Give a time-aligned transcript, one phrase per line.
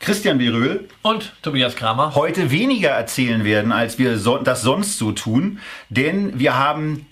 [0.00, 2.14] Christian Beröhl und Tobias Kramer.
[2.14, 7.06] Heute weniger erzählen werden, als wir so, das sonst so tun, denn wir haben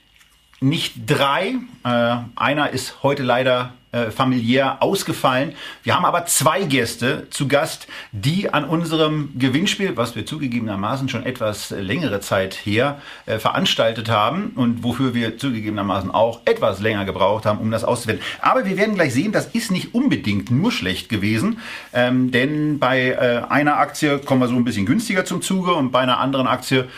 [0.61, 5.55] nicht drei, äh, einer ist heute leider äh, familiär ausgefallen.
[5.83, 11.25] Wir haben aber zwei Gäste zu Gast, die an unserem Gewinnspiel, was wir zugegebenermaßen schon
[11.27, 17.47] etwas längere Zeit her äh, veranstaltet haben und wofür wir zugegebenermaßen auch etwas länger gebraucht
[17.47, 18.21] haben, um das auszuwählen.
[18.41, 21.59] Aber wir werden gleich sehen, das ist nicht unbedingt nur schlecht gewesen,
[21.93, 25.93] ähm, denn bei äh, einer Aktie kommen wir so ein bisschen günstiger zum Zuge und
[25.93, 26.89] bei einer anderen Aktie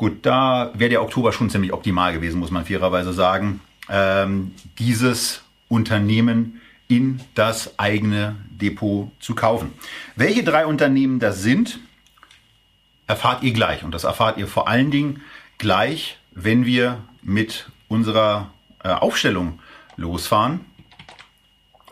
[0.00, 3.60] Gut, da wäre der Oktober schon ziemlich optimal gewesen, muss man fairerweise sagen.
[3.90, 9.72] Ähm, dieses Unternehmen in das eigene Depot zu kaufen.
[10.16, 11.78] Welche drei Unternehmen das sind,
[13.06, 13.84] erfahrt ihr gleich.
[13.84, 15.22] Und das erfahrt ihr vor allen Dingen
[15.56, 18.50] gleich, wenn wir mit unserer
[18.82, 19.60] äh, Aufstellung
[19.96, 20.60] losfahren.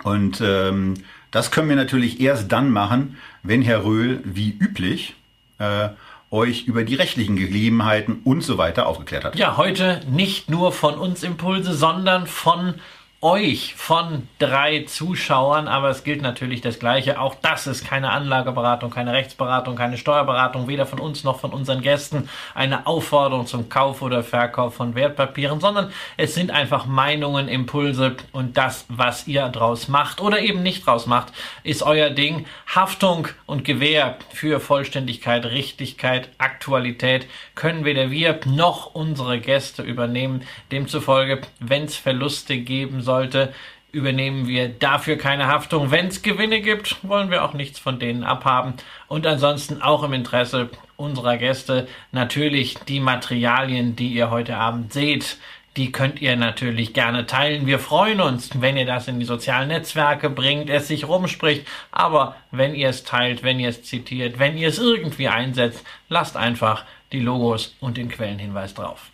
[0.02, 0.94] Und ähm,
[1.30, 5.14] das können wir natürlich erst dann machen, wenn Herr Röhl wie üblich
[5.58, 5.90] äh,
[6.30, 9.36] euch über die rechtlichen Gegebenheiten und so weiter aufgeklärt hat.
[9.36, 12.74] Ja, heute nicht nur von uns Impulse, sondern von
[13.20, 17.20] euch von drei Zuschauern, aber es gilt natürlich das Gleiche.
[17.20, 21.82] Auch das ist keine Anlageberatung, keine Rechtsberatung, keine Steuerberatung, weder von uns noch von unseren
[21.82, 28.16] Gästen eine Aufforderung zum Kauf oder Verkauf von Wertpapieren, sondern es sind einfach Meinungen, Impulse
[28.30, 31.32] und das, was ihr draus macht oder eben nicht draus macht,
[31.64, 32.46] ist euer Ding.
[32.72, 40.42] Haftung und Gewähr für Vollständigkeit, Richtigkeit, Aktualität können weder wir noch unsere Gäste übernehmen.
[40.70, 43.54] Demzufolge, wenn es Verluste geben sollte,
[43.90, 45.90] übernehmen wir dafür keine Haftung.
[45.90, 48.74] Wenn es Gewinne gibt, wollen wir auch nichts von denen abhaben.
[49.08, 55.38] Und ansonsten auch im Interesse unserer Gäste natürlich die Materialien, die ihr heute Abend seht.
[55.76, 57.66] Die könnt ihr natürlich gerne teilen.
[57.66, 61.66] Wir freuen uns, wenn ihr das in die sozialen Netzwerke bringt, es sich rumspricht.
[61.90, 66.36] Aber wenn ihr es teilt, wenn ihr es zitiert, wenn ihr es irgendwie einsetzt, lasst
[66.36, 69.10] einfach die Logos und den Quellenhinweis drauf.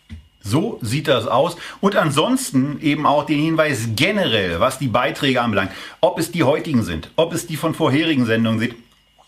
[0.47, 1.56] So sieht das aus.
[1.81, 5.72] Und ansonsten eben auch den Hinweis generell, was die Beiträge anbelangt.
[6.03, 8.75] Ob es die heutigen sind, ob es die von vorherigen Sendungen sind.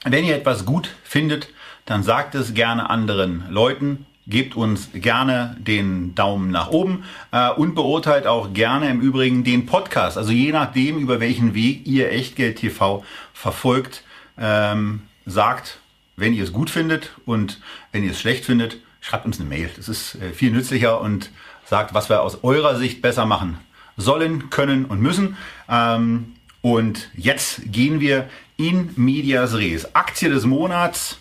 [0.04, 1.48] Wenn ihr etwas gut findet,
[1.86, 4.04] dann sagt es gerne anderen Leuten.
[4.28, 9.66] Gebt uns gerne den Daumen nach oben äh, und beurteilt auch gerne im Übrigen den
[9.66, 10.18] Podcast.
[10.18, 14.02] Also je nachdem, über welchen Weg ihr Echtgeld TV verfolgt,
[14.36, 15.78] ähm, sagt,
[16.16, 17.60] wenn ihr es gut findet und
[17.92, 19.70] wenn ihr es schlecht findet, schreibt uns eine Mail.
[19.76, 21.30] Das ist äh, viel nützlicher und
[21.64, 23.58] sagt, was wir aus eurer Sicht besser machen
[23.96, 25.36] sollen, können und müssen.
[25.68, 29.94] Ähm, und jetzt gehen wir in Medias Res.
[29.94, 31.20] Aktie des Monats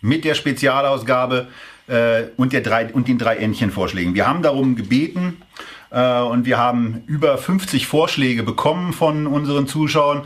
[0.00, 1.48] mit der Spezialausgabe
[1.88, 4.14] äh, und, der drei, und den drei Entchenvorschlägen.
[4.14, 5.42] Wir haben darum gebeten
[5.90, 10.22] äh, und wir haben über 50 Vorschläge bekommen von unseren Zuschauern,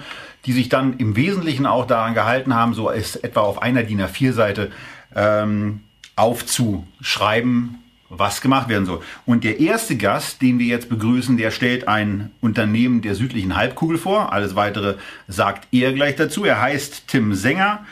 [0.47, 4.01] die sich dann im Wesentlichen auch daran gehalten haben, so ist etwa auf einer DIN
[4.01, 4.71] A4-Seite
[5.17, 5.81] ähm,
[6.17, 7.77] aufzuschreiben,
[8.09, 9.03] was gemacht werden soll.
[9.25, 13.99] Und der erste Gast, den wir jetzt begrüßen, der stellt ein Unternehmen der südlichen Halbkugel
[13.99, 14.33] vor.
[14.33, 14.97] Alles weitere
[15.29, 16.45] sagt er gleich dazu.
[16.45, 17.87] Er heißt Tim Sänger,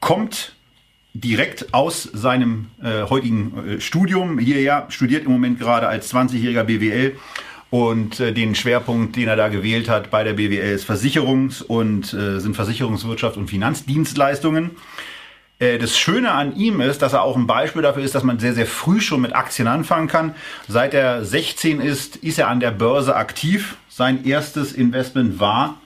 [0.00, 0.54] kommt
[1.14, 7.16] direkt aus seinem äh, heutigen äh, Studium hierher, studiert im Moment gerade als 20-jähriger BWL
[7.70, 12.12] und äh, den Schwerpunkt, den er da gewählt hat bei der BWL ist Versicherungs- und
[12.12, 14.72] äh, sind Versicherungswirtschaft und Finanzdienstleistungen.
[15.60, 18.40] Äh, das Schöne an ihm ist, dass er auch ein Beispiel dafür ist, dass man
[18.40, 20.34] sehr, sehr früh schon mit Aktien anfangen kann.
[20.66, 23.76] Seit er 16 ist, ist er an der Börse aktiv.
[23.88, 25.76] Sein erstes Investment war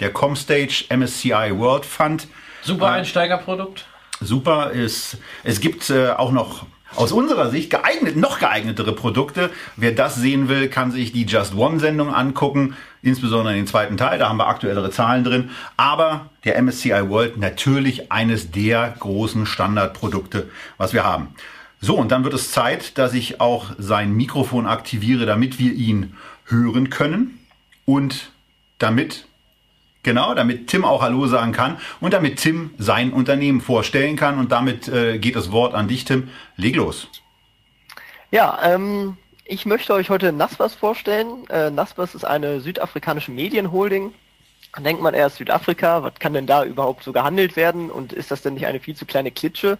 [0.00, 2.28] der Comstage MSCI World Fund.
[2.62, 3.86] Super Einsteigerprodukt.
[4.20, 9.50] Super ist, es gibt äh, auch noch aus unserer Sicht geeignet, noch geeignetere Produkte.
[9.76, 14.18] Wer das sehen will, kann sich die Just One Sendung angucken, insbesondere den zweiten Teil.
[14.18, 15.50] Da haben wir aktuellere Zahlen drin.
[15.76, 21.28] Aber der MSCI World natürlich eines der großen Standardprodukte, was wir haben.
[21.80, 26.14] So, und dann wird es Zeit, dass ich auch sein Mikrofon aktiviere, damit wir ihn
[26.46, 27.38] hören können
[27.84, 28.30] und
[28.78, 29.27] damit
[30.02, 34.38] Genau, damit Tim auch Hallo sagen kann und damit Tim sein Unternehmen vorstellen kann.
[34.38, 36.28] Und damit äh, geht das Wort an dich, Tim.
[36.56, 37.08] Leg los.
[38.30, 41.48] Ja, ähm, ich möchte euch heute Naspers vorstellen.
[41.48, 44.12] Äh, Naspers ist eine südafrikanische Medienholding.
[44.84, 48.42] Denkt man erst Südafrika, was kann denn da überhaupt so gehandelt werden und ist das
[48.42, 49.78] denn nicht eine viel zu kleine Klitsche?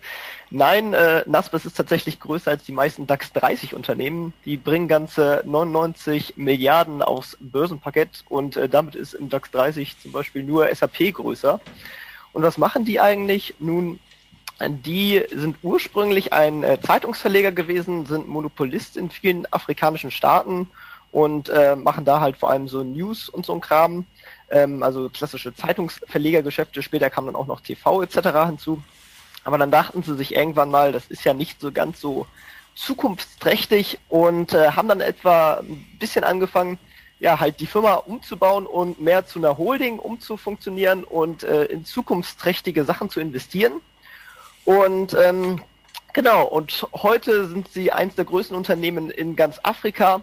[0.51, 4.33] Nein, äh, Naspers ist tatsächlich größer als die meisten DAX 30 Unternehmen.
[4.45, 10.13] Die bringen ganze 99 Milliarden aufs Börsenpaket und äh, damit ist im DAX 30 zum
[10.13, 11.61] Beispiel nur SAP größer.
[12.33, 13.55] Und was machen die eigentlich?
[13.59, 14.01] Nun,
[14.61, 20.69] die sind ursprünglich ein äh, Zeitungsverleger gewesen, sind Monopolist in vielen afrikanischen Staaten
[21.13, 24.07] und äh, machen da halt vor allem so News und so ein Kram
[24.51, 26.83] ähm, also klassische Zeitungsverlegergeschäfte.
[26.83, 28.19] Später kam dann auch noch TV etc.
[28.47, 28.83] hinzu.
[29.45, 32.27] Aber dann dachten sie sich irgendwann mal, das ist ja nicht so ganz so
[32.75, 36.79] zukunftsträchtig und äh, haben dann etwa ein bisschen angefangen,
[37.21, 42.85] ja, halt die Firma umzubauen und mehr zu einer Holding umzufunktionieren und äh, in zukunftsträchtige
[42.85, 43.81] Sachen zu investieren.
[44.65, 45.63] Und ähm,
[46.13, 50.23] genau, und heute sind sie eins der größten Unternehmen in ganz Afrika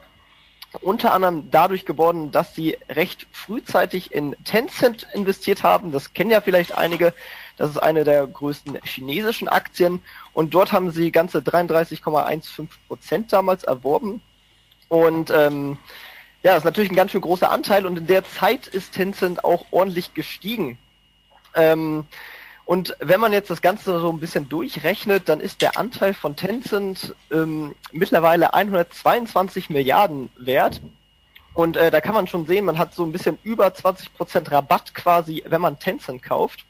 [0.81, 5.92] unter anderem dadurch geworden, dass sie recht frühzeitig in Tencent investiert haben.
[5.92, 7.13] Das kennen ja vielleicht einige.
[7.57, 10.01] Das ist eine der größten chinesischen Aktien.
[10.33, 14.22] Und dort haben sie ganze 33,15 Prozent damals erworben.
[14.89, 15.77] Und ähm,
[16.44, 17.86] ja, das ist natürlich ein ganz schön großer Anteil.
[17.86, 20.77] Und in der Zeit ist Tencent auch ordentlich gestiegen.
[21.56, 22.06] Ähm,
[22.65, 26.35] und wenn man jetzt das Ganze so ein bisschen durchrechnet, dann ist der Anteil von
[26.35, 30.81] Tencent ähm, mittlerweile 122 Milliarden wert.
[31.53, 34.95] Und äh, da kann man schon sehen, man hat so ein bisschen über 20% Rabatt
[34.95, 36.65] quasi, wenn man Tencent kauft,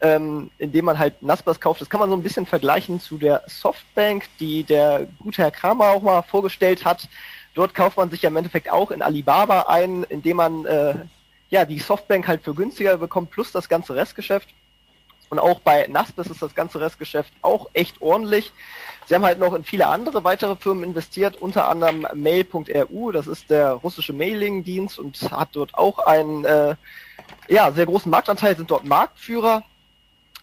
[0.00, 1.82] ähm, indem man halt Naspers kauft.
[1.82, 5.90] Das kann man so ein bisschen vergleichen zu der Softbank, die der gute Herr Kramer
[5.90, 7.08] auch mal vorgestellt hat.
[7.54, 10.94] Dort kauft man sich ja im Endeffekt auch in Alibaba ein, indem man äh,
[11.50, 14.48] ja die Softbank halt für günstiger bekommt, plus das ganze Restgeschäft.
[15.28, 18.52] Und auch bei Naspers ist das ganze Restgeschäft auch echt ordentlich.
[19.06, 23.50] Sie haben halt noch in viele andere weitere Firmen investiert, unter anderem Mail.ru, das ist
[23.50, 26.74] der russische Mailing-Dienst und hat dort auch einen äh,
[27.48, 29.62] ja, sehr großen Marktanteil, sind dort Marktführer.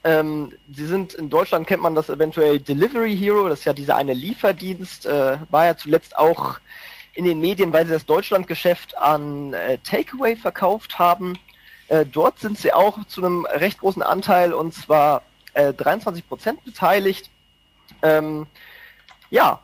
[0.05, 3.95] Ähm, sie sind in Deutschland kennt man das eventuell Delivery Hero, das ist ja dieser
[3.95, 6.59] eine Lieferdienst, äh, war ja zuletzt auch
[7.13, 11.37] in den Medien, weil sie das Deutschlandgeschäft an äh, Takeaway verkauft haben.
[11.87, 16.63] Äh, dort sind sie auch zu einem recht großen Anteil und zwar äh, 23 Prozent
[16.63, 17.29] beteiligt.
[18.01, 18.47] Ähm,
[19.29, 19.59] ja,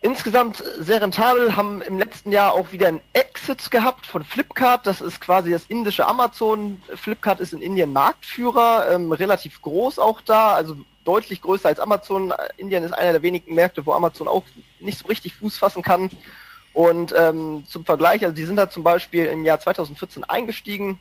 [0.00, 4.86] insgesamt sehr rentabel, haben im letzten Jahr auch wieder ein Exit gehabt von Flipkart.
[4.86, 6.82] Das ist quasi das indische Amazon.
[6.94, 12.32] Flipkart ist in Indien Marktführer, ähm, relativ groß auch da, also deutlich größer als Amazon.
[12.56, 14.44] Indien ist einer der wenigen Märkte, wo Amazon auch
[14.80, 16.10] nicht so richtig Fuß fassen kann.
[16.72, 20.98] Und ähm, zum Vergleich, also die sind da zum Beispiel im Jahr 2014 eingestiegen,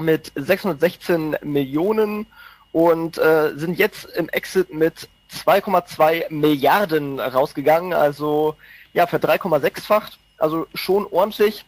[0.00, 2.26] mit 616 Millionen
[2.72, 8.56] und äh, sind jetzt im Exit mit 2,2 Milliarden rausgegangen, also
[8.92, 11.64] ja, für 3,6-facht, also schon ordentlich.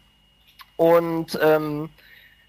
[0.76, 1.88] Und ähm,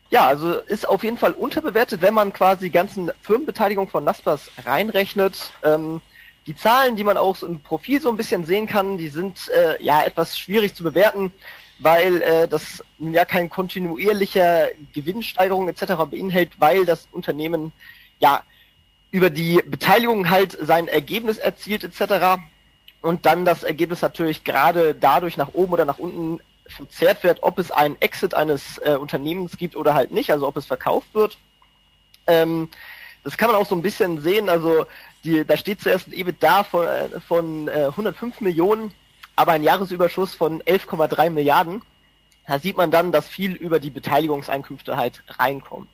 [0.09, 4.49] ja, also ist auf jeden Fall unterbewertet, wenn man quasi die ganzen Firmenbeteiligung von Naspers
[4.65, 5.51] reinrechnet.
[5.63, 6.01] Ähm,
[6.45, 9.81] die Zahlen, die man auch im Profil so ein bisschen sehen kann, die sind äh,
[9.81, 11.31] ja etwas schwierig zu bewerten
[11.83, 15.93] weil äh, das ja kein kontinuierlicher Gewinnsteigerung etc.
[16.09, 17.71] beinhält, weil das Unternehmen
[18.19, 18.43] ja
[19.11, 22.41] über die Beteiligung halt sein Ergebnis erzielt etc.
[23.01, 27.59] Und dann das Ergebnis natürlich gerade dadurch nach oben oder nach unten verzerrt wird, ob
[27.59, 31.37] es einen Exit eines äh, Unternehmens gibt oder halt nicht, also ob es verkauft wird.
[32.25, 32.69] Ähm,
[33.23, 34.85] das kann man auch so ein bisschen sehen, also
[35.23, 38.93] die, da steht zuerst ein EBITDA von, äh, von äh, 105 Millionen
[39.35, 41.81] aber ein Jahresüberschuss von 11,3 Milliarden.
[42.47, 45.89] Da sieht man dann, dass viel über die Beteiligungseinkünfte halt reinkommt.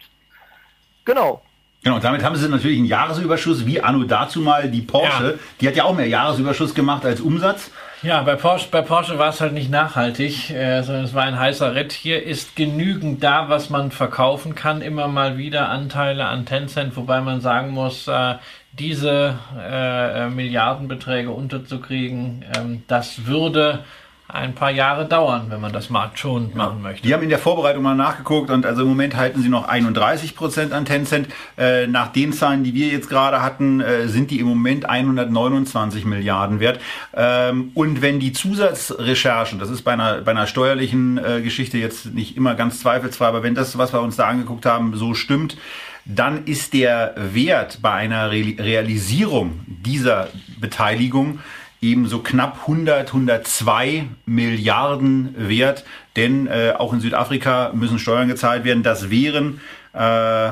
[1.05, 1.41] Genau.
[1.81, 5.31] Genau, und damit haben sie natürlich einen Jahresüberschuss, wie Anno dazu mal die Porsche.
[5.31, 5.39] Ja.
[5.61, 7.71] Die hat ja auch mehr Jahresüberschuss gemacht als Umsatz.
[8.01, 11.39] Ja, bei Porsche, bei Porsche war es halt nicht nachhaltig, äh, sondern es war ein
[11.39, 11.91] heißer Ritt.
[11.93, 14.81] Hier ist genügend da, was man verkaufen kann.
[14.81, 18.35] Immer mal wieder Anteile an Tencent, wobei man sagen muss, äh,
[18.73, 23.83] diese äh, äh, Milliardenbeträge unterzukriegen, ähm, das würde
[24.31, 26.57] ein paar Jahre dauern, wenn man das marktschonend ja.
[26.57, 27.07] machen möchte.
[27.07, 30.35] Die haben in der Vorbereitung mal nachgeguckt und also im Moment halten sie noch 31
[30.35, 31.29] Prozent an Tencent.
[31.57, 36.05] Äh, nach den Zahlen, die wir jetzt gerade hatten, äh, sind die im Moment 129
[36.05, 36.79] Milliarden wert.
[37.15, 42.13] Ähm, und wenn die Zusatzrecherchen, das ist bei einer, bei einer steuerlichen äh, Geschichte jetzt
[42.13, 45.57] nicht immer ganz zweifelsfrei, aber wenn das, was wir uns da angeguckt haben, so stimmt,
[46.05, 50.29] dann ist der Wert bei einer Realisierung dieser
[50.59, 51.39] Beteiligung
[51.81, 58.65] eben so knapp 100, 102 Milliarden wert, denn äh, auch in Südafrika müssen Steuern gezahlt
[58.65, 58.83] werden.
[58.83, 59.61] Das wären
[59.93, 60.51] äh,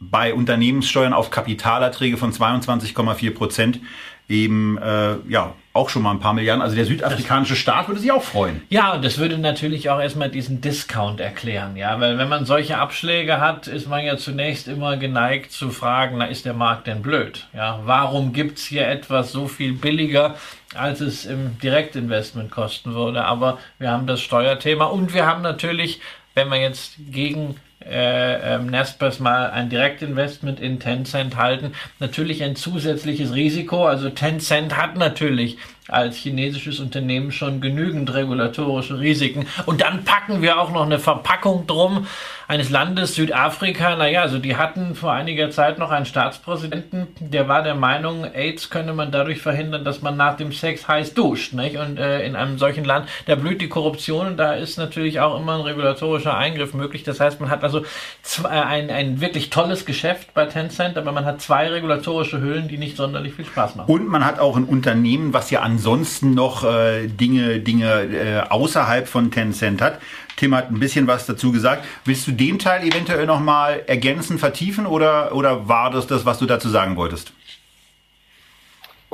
[0.00, 3.80] bei Unternehmenssteuern auf Kapitalerträge von 22,4 Prozent
[4.28, 6.62] eben äh, ja auch schon mal ein paar Milliarden.
[6.62, 8.62] Also der südafrikanische Staat würde sich auch freuen.
[8.70, 12.78] Ja, und das würde natürlich auch erstmal diesen Discount erklären, ja, weil wenn man solche
[12.78, 17.02] Abschläge hat, ist man ja zunächst immer geneigt zu fragen, na ist der Markt denn
[17.02, 17.48] blöd?
[17.52, 20.36] Ja, warum gibt's hier etwas so viel billiger,
[20.76, 23.24] als es im Direktinvestment kosten würde?
[23.24, 26.00] Aber wir haben das Steuerthema und wir haben natürlich,
[26.34, 27.56] wenn wir jetzt gegen
[27.88, 33.86] äh, ähm, Naspers mal ein Direktinvestment in Tencent halten, natürlich ein zusätzliches Risiko.
[33.86, 39.46] Also Tencent hat natürlich als chinesisches Unternehmen schon genügend regulatorische Risiken.
[39.66, 42.06] Und dann packen wir auch noch eine Verpackung drum
[42.48, 43.96] eines Landes Südafrika.
[43.96, 48.70] Naja, also die hatten vor einiger Zeit noch einen Staatspräsidenten, der war der Meinung, AIDS
[48.70, 51.52] könne man dadurch verhindern, dass man nach dem Sex heiß duscht.
[51.52, 51.76] Nicht?
[51.76, 55.38] Und äh, in einem solchen Land, da blüht die Korruption und da ist natürlich auch
[55.38, 57.02] immer ein regulatorischer Eingriff möglich.
[57.02, 57.84] Das heißt, man hat also
[58.22, 62.68] zwei, äh, ein, ein wirklich tolles Geschäft bei Tencent, aber man hat zwei regulatorische Hüllen,
[62.68, 63.90] die nicht sonderlich viel Spaß machen.
[63.90, 69.08] Und man hat auch ein Unternehmen, was ja ansonsten noch äh, Dinge, Dinge äh, außerhalb
[69.08, 69.98] von Tencent hat.
[70.36, 71.84] Tim hat ein bisschen was dazu gesagt.
[72.04, 76.46] Willst du den Teil eventuell nochmal ergänzen, vertiefen oder, oder war das das, was du
[76.46, 77.32] dazu sagen wolltest?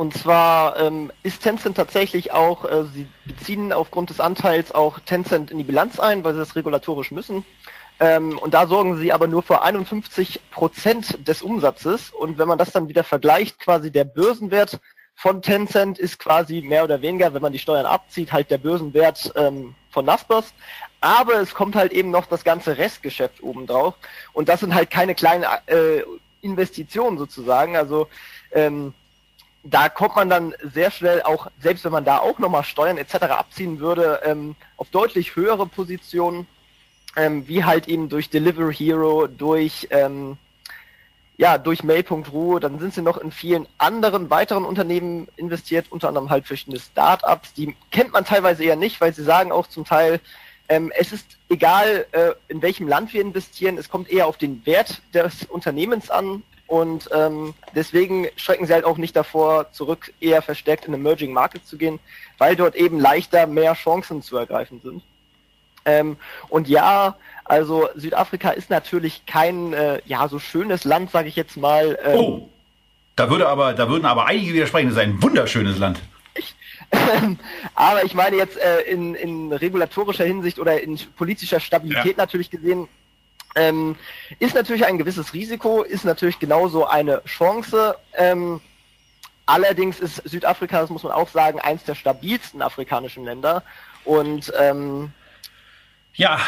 [0.00, 5.50] Und zwar ähm, ist Tencent tatsächlich auch, äh, sie beziehen aufgrund des Anteils auch Tencent
[5.50, 7.44] in die Bilanz ein, weil sie das regulatorisch müssen.
[7.98, 12.10] Ähm, und da sorgen sie aber nur für 51 Prozent des Umsatzes.
[12.10, 14.80] Und wenn man das dann wieder vergleicht, quasi der Börsenwert
[15.14, 19.30] von Tencent ist quasi mehr oder weniger, wenn man die Steuern abzieht, halt der Börsenwert
[19.36, 20.54] ähm, von Naspers.
[21.00, 23.94] Aber es kommt halt eben noch das ganze Restgeschäft obendrauf.
[24.32, 26.02] Und das sind halt keine kleinen äh,
[26.42, 27.76] Investitionen sozusagen.
[27.76, 28.08] Also
[28.52, 28.94] ähm,
[29.62, 33.14] da kommt man dann sehr schnell auch, selbst wenn man da auch nochmal Steuern etc.
[33.24, 36.46] abziehen würde, ähm, auf deutlich höhere Positionen,
[37.16, 40.38] ähm, wie halt eben durch Delivery Hero, durch ähm,
[41.40, 46.28] ja, durch Mail.ru, dann sind sie noch in vielen anderen weiteren Unternehmen investiert, unter anderem
[46.28, 50.20] halt verschiedene Startups, die kennt man teilweise eher nicht, weil sie sagen auch zum Teil,
[50.70, 54.64] ähm, es ist egal, äh, in welchem Land wir investieren, es kommt eher auf den
[54.64, 60.42] Wert des Unternehmens an und ähm, deswegen schrecken sie halt auch nicht davor zurück, eher
[60.42, 61.98] verstärkt in Emerging Markets zu gehen,
[62.38, 65.02] weil dort eben leichter mehr Chancen zu ergreifen sind.
[65.84, 66.16] Ähm,
[66.48, 71.56] und ja, also Südafrika ist natürlich kein äh, ja so schönes Land, sage ich jetzt
[71.56, 71.98] mal.
[72.04, 72.48] Ähm, oh,
[73.16, 74.90] da würde aber, da würden aber einige widersprechen.
[74.90, 76.00] Das ist ein wunderschönes Land.
[77.74, 82.22] Aber ich meine jetzt äh, in, in regulatorischer Hinsicht oder in politischer Stabilität ja.
[82.22, 82.88] natürlich gesehen,
[83.56, 83.96] ähm,
[84.38, 87.96] ist natürlich ein gewisses Risiko, ist natürlich genauso eine Chance.
[88.14, 88.60] Ähm,
[89.46, 93.62] allerdings ist Südafrika, das muss man auch sagen, eins der stabilsten afrikanischen Länder.
[94.04, 95.12] Und ähm,
[96.14, 96.40] ja,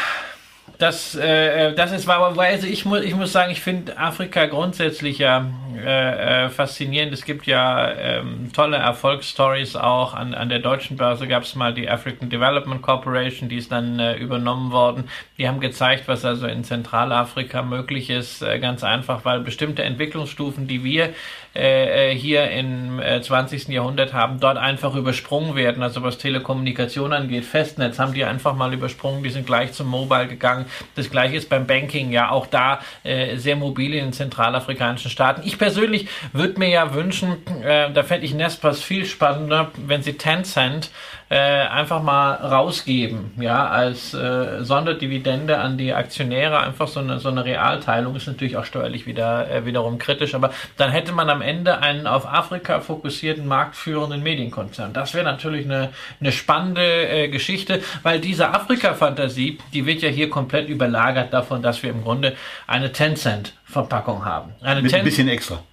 [0.83, 5.17] das, äh, das ist wahr, also ich muss, ich muss sagen, ich finde Afrika grundsätzlich
[5.17, 7.13] ja äh, äh, faszinierend.
[7.13, 10.13] Es gibt ja ähm, tolle Erfolgsstories auch.
[10.13, 13.97] An, an der deutschen Börse gab es mal die African Development Corporation, die ist dann
[13.99, 15.05] äh, übernommen worden.
[15.37, 18.41] Die haben gezeigt, was also in Zentralafrika möglich ist.
[18.41, 21.13] Äh, ganz einfach, weil bestimmte Entwicklungsstufen, die wir
[21.55, 23.69] äh, äh hier im äh, 20.
[23.69, 25.83] Jahrhundert haben, dort einfach übersprungen werden.
[25.83, 30.27] Also was Telekommunikation angeht, Festnetz haben die einfach mal übersprungen, die sind gleich zum Mobile
[30.27, 30.65] gegangen.
[30.95, 35.41] Das gleiche ist beim Banking, ja auch da äh, sehr mobil in den zentralafrikanischen Staaten.
[35.45, 40.13] Ich persönlich würde mir ja wünschen, äh, da fände ich Nespers viel spannender, wenn sie
[40.13, 40.91] Tencent
[41.29, 47.29] äh, einfach mal rausgeben, ja, als äh, Sonderdividende an die Aktionäre, einfach so eine, so
[47.29, 51.41] eine Realteilung ist natürlich auch steuerlich wieder äh, wiederum kritisch, aber dann hätte man am
[51.41, 54.93] Ende einen auf Afrika fokussierten, marktführenden Medienkonzern.
[54.93, 55.89] Das wäre natürlich eine,
[56.19, 61.83] eine spannende äh, Geschichte, weil diese Afrika-Fantasie, die wird ja hier komplett überlagert davon, dass
[61.83, 62.35] wir im Grunde
[62.67, 64.51] eine Tencent-Verpackung haben.
[64.61, 65.63] Eine Mit ein bisschen extra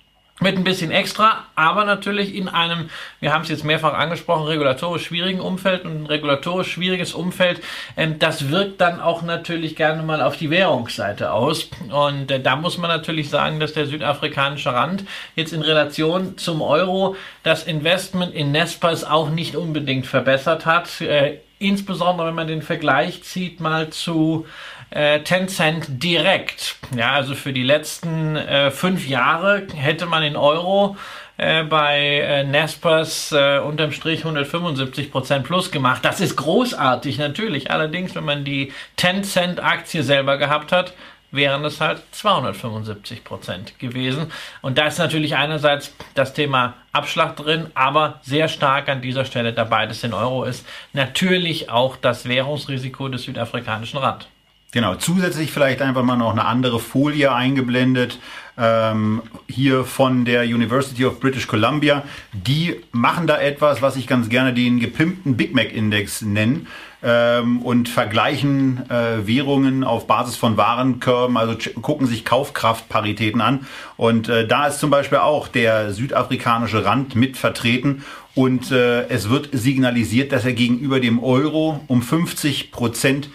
[0.40, 5.04] mit ein bisschen extra, aber natürlich in einem, wir haben es jetzt mehrfach angesprochen, regulatorisch
[5.04, 7.60] schwierigen Umfeld und ein regulatorisch schwieriges Umfeld,
[7.96, 11.68] ähm, das wirkt dann auch natürlich gerne mal auf die Währungsseite aus.
[11.90, 15.04] Und äh, da muss man natürlich sagen, dass der südafrikanische Rand
[15.36, 21.00] jetzt in Relation zum Euro das Investment in Nespas auch nicht unbedingt verbessert hat.
[21.00, 24.46] Äh, insbesondere wenn man den Vergleich zieht mal zu
[24.90, 26.76] äh, Tencent direkt.
[26.96, 30.96] Ja, also für die letzten äh, fünf Jahre hätte man in Euro
[31.36, 36.04] äh, bei äh, Naspers äh, unterm Strich 175 Prozent plus gemacht.
[36.04, 37.70] Das ist großartig natürlich.
[37.70, 40.92] Allerdings, wenn man die Tencent Aktie selber gehabt hat,
[41.30, 44.30] wären es halt 275 Prozent gewesen.
[44.62, 49.52] Und da ist natürlich einerseits das Thema Abschlag drin, aber sehr stark an dieser Stelle,
[49.52, 54.28] da beides in Euro ist, natürlich auch das Währungsrisiko des südafrikanischen Rand.
[54.72, 58.20] Genau, zusätzlich vielleicht einfach mal noch eine andere Folie eingeblendet,
[58.56, 62.04] ähm, hier von der University of British Columbia.
[62.32, 66.66] Die machen da etwas, was ich ganz gerne den gepimpten Big Mac Index nenne
[67.02, 73.66] ähm, und vergleichen äh, Währungen auf Basis von Warenkörben, also gucken sich Kaufkraftparitäten an.
[73.96, 78.04] Und äh, da ist zum Beispiel auch der südafrikanische Rand mit vertreten.
[78.36, 83.30] Und äh, es wird signalisiert, dass er gegenüber dem Euro um 50 Prozent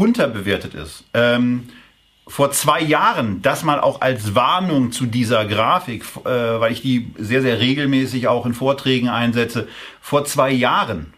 [0.00, 1.04] unterbewertet ist.
[1.12, 1.68] Ähm,
[2.26, 7.12] vor zwei Jahren, das mal auch als Warnung zu dieser Grafik, äh, weil ich die
[7.18, 9.68] sehr, sehr regelmäßig auch in Vorträgen einsetze,
[10.00, 11.12] vor zwei Jahren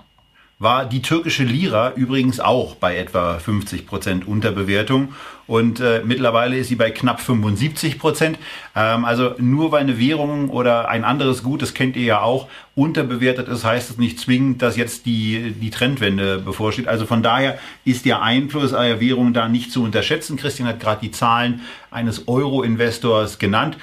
[0.62, 5.14] war die türkische Lira übrigens auch bei etwa 50 Prozent Unterbewertung
[5.48, 8.38] und äh, mittlerweile ist sie bei knapp 75 Prozent.
[8.76, 12.48] Ähm, also nur weil eine Währung oder ein anderes Gut, das kennt ihr ja auch,
[12.76, 16.86] unterbewertet ist, heißt es nicht zwingend, dass jetzt die, die Trendwende bevorsteht.
[16.86, 20.36] Also von daher ist der Einfluss einer Währung da nicht zu unterschätzen.
[20.36, 23.76] Christian hat gerade die Zahlen eines Euro-Investors genannt.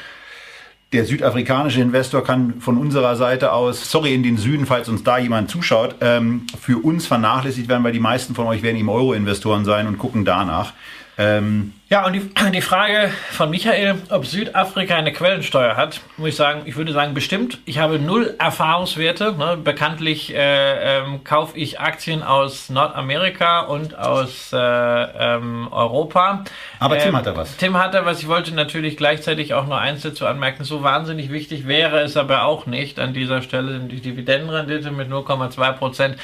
[0.92, 5.20] Der südafrikanische Investor kann von unserer Seite aus, sorry in den Süden, falls uns da
[5.20, 9.66] jemand zuschaut, ähm, für uns vernachlässigt werden, weil die meisten von euch werden eben Euro-Investoren
[9.66, 10.74] sein und gucken danach.
[11.20, 12.22] Ähm, ja, und die,
[12.54, 17.14] die Frage von Michael, ob Südafrika eine Quellensteuer hat, muss ich sagen, ich würde sagen,
[17.14, 17.60] bestimmt.
[17.66, 19.34] Ich habe null Erfahrungswerte.
[19.38, 19.58] Ne?
[19.62, 26.46] Bekanntlich äh, ähm, kaufe ich Aktien aus Nordamerika und aus äh, ähm, Europa.
[26.80, 27.58] Aber Tim ähm, hat da was.
[27.58, 28.22] Tim hat da was.
[28.22, 30.64] Ich wollte natürlich gleichzeitig auch nur eins dazu anmerken.
[30.64, 35.74] So wahnsinnig wichtig wäre es aber auch nicht an dieser Stelle die Dividendenrendite mit 0,2
[35.74, 36.18] Prozent.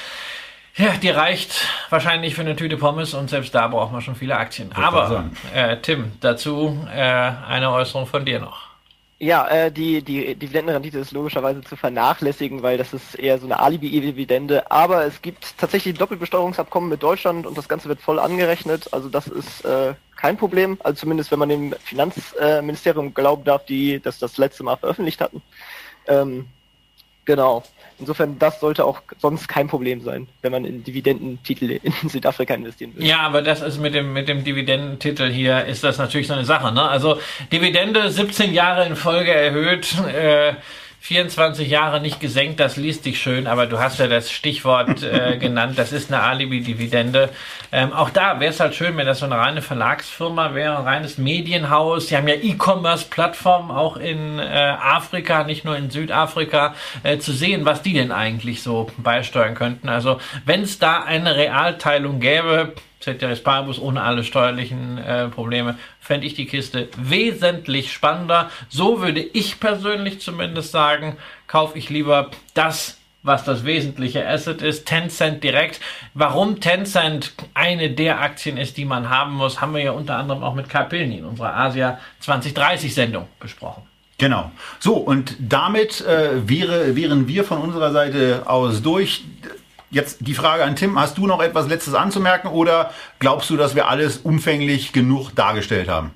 [0.78, 4.36] Ja, die reicht wahrscheinlich für eine Tüte Pommes und selbst da braucht man schon viele
[4.36, 4.72] Aktien.
[4.72, 8.76] Ich Aber äh, Tim, dazu äh, eine Äußerung von dir noch.
[9.18, 13.60] Ja, äh, die, die Dividendenrendite ist logischerweise zu vernachlässigen, weil das ist eher so eine
[13.60, 14.70] Alibi-Dividende.
[14.70, 18.90] Aber es gibt tatsächlich Doppelbesteuerungsabkommen mit Deutschland und das Ganze wird voll angerechnet.
[18.92, 20.78] Also das ist äh, kein Problem.
[20.84, 25.42] Also zumindest wenn man dem Finanzministerium glauben darf, die das das letzte Mal veröffentlicht hatten.
[26.08, 26.48] Ähm,
[27.26, 27.64] genau.
[27.98, 32.94] Insofern, das sollte auch sonst kein Problem sein, wenn man in Dividendentitel in Südafrika investieren
[32.96, 33.06] will.
[33.06, 36.46] Ja, aber das ist mit dem, mit dem Dividendentitel hier, ist das natürlich so eine
[36.46, 36.74] Sache.
[36.74, 36.82] Ne?
[36.82, 37.20] Also
[37.52, 39.96] Dividende 17 Jahre in Folge erhöht.
[40.14, 40.56] Äh,
[41.06, 45.38] 24 Jahre nicht gesenkt, das liest dich schön, aber du hast ja das Stichwort äh,
[45.40, 47.30] genannt, das ist eine Alibi-Dividende.
[47.72, 50.84] Ähm, auch da wäre es halt schön, wenn das so eine reine Verlagsfirma wäre, ein
[50.84, 52.08] reines Medienhaus.
[52.08, 54.44] Sie haben ja E-Commerce-Plattformen auch in äh,
[54.82, 59.90] Afrika, nicht nur in Südafrika, äh, zu sehen, was die denn eigentlich so beisteuern könnten.
[59.90, 66.26] Also wenn es da eine Realteilung gäbe, Ceteris Paribus ohne alle steuerlichen äh, Probleme, fände
[66.26, 68.50] ich die Kiste wesentlich spannender.
[68.70, 74.86] So würde ich persönlich zumindest sagen, kaufe ich lieber das, was das wesentliche Asset ist,
[74.86, 75.82] Tencent direkt.
[76.14, 80.44] Warum Tencent eine der Aktien ist, die man haben muss, haben wir ja unter anderem
[80.44, 83.84] auch mit Kapilni in unserer Asia 2030 Sendung besprochen.
[84.18, 84.52] Genau.
[84.80, 89.24] So, und damit äh, wäre, wären wir von unserer Seite aus durch.
[89.96, 93.76] Jetzt die Frage an Tim, hast du noch etwas Letztes anzumerken oder glaubst du, dass
[93.76, 96.12] wir alles umfänglich genug dargestellt haben?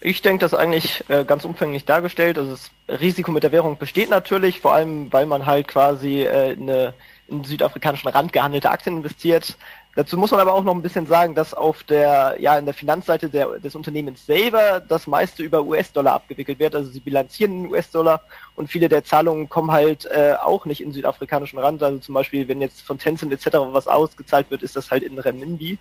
[0.00, 2.38] Ich denke, das eigentlich äh, ganz umfänglich dargestellt.
[2.38, 6.56] Also das Risiko mit der Währung besteht natürlich, vor allem weil man halt quasi äh,
[6.58, 6.94] eine
[7.28, 9.58] in südafrikanischen Rand gehandelte Aktien investiert.
[9.96, 12.74] Dazu muss man aber auch noch ein bisschen sagen, dass auf der, ja, in der
[12.74, 16.74] Finanzseite der, des Unternehmens selber das meiste über US-Dollar abgewickelt wird.
[16.74, 18.20] Also sie bilanzieren in US-Dollar
[18.56, 21.82] und viele der Zahlungen kommen halt äh, auch nicht in südafrikanischen Rand.
[21.82, 23.58] Also zum Beispiel, wenn jetzt von Tencent etc.
[23.70, 25.78] was ausgezahlt wird, ist das halt in Renminbi.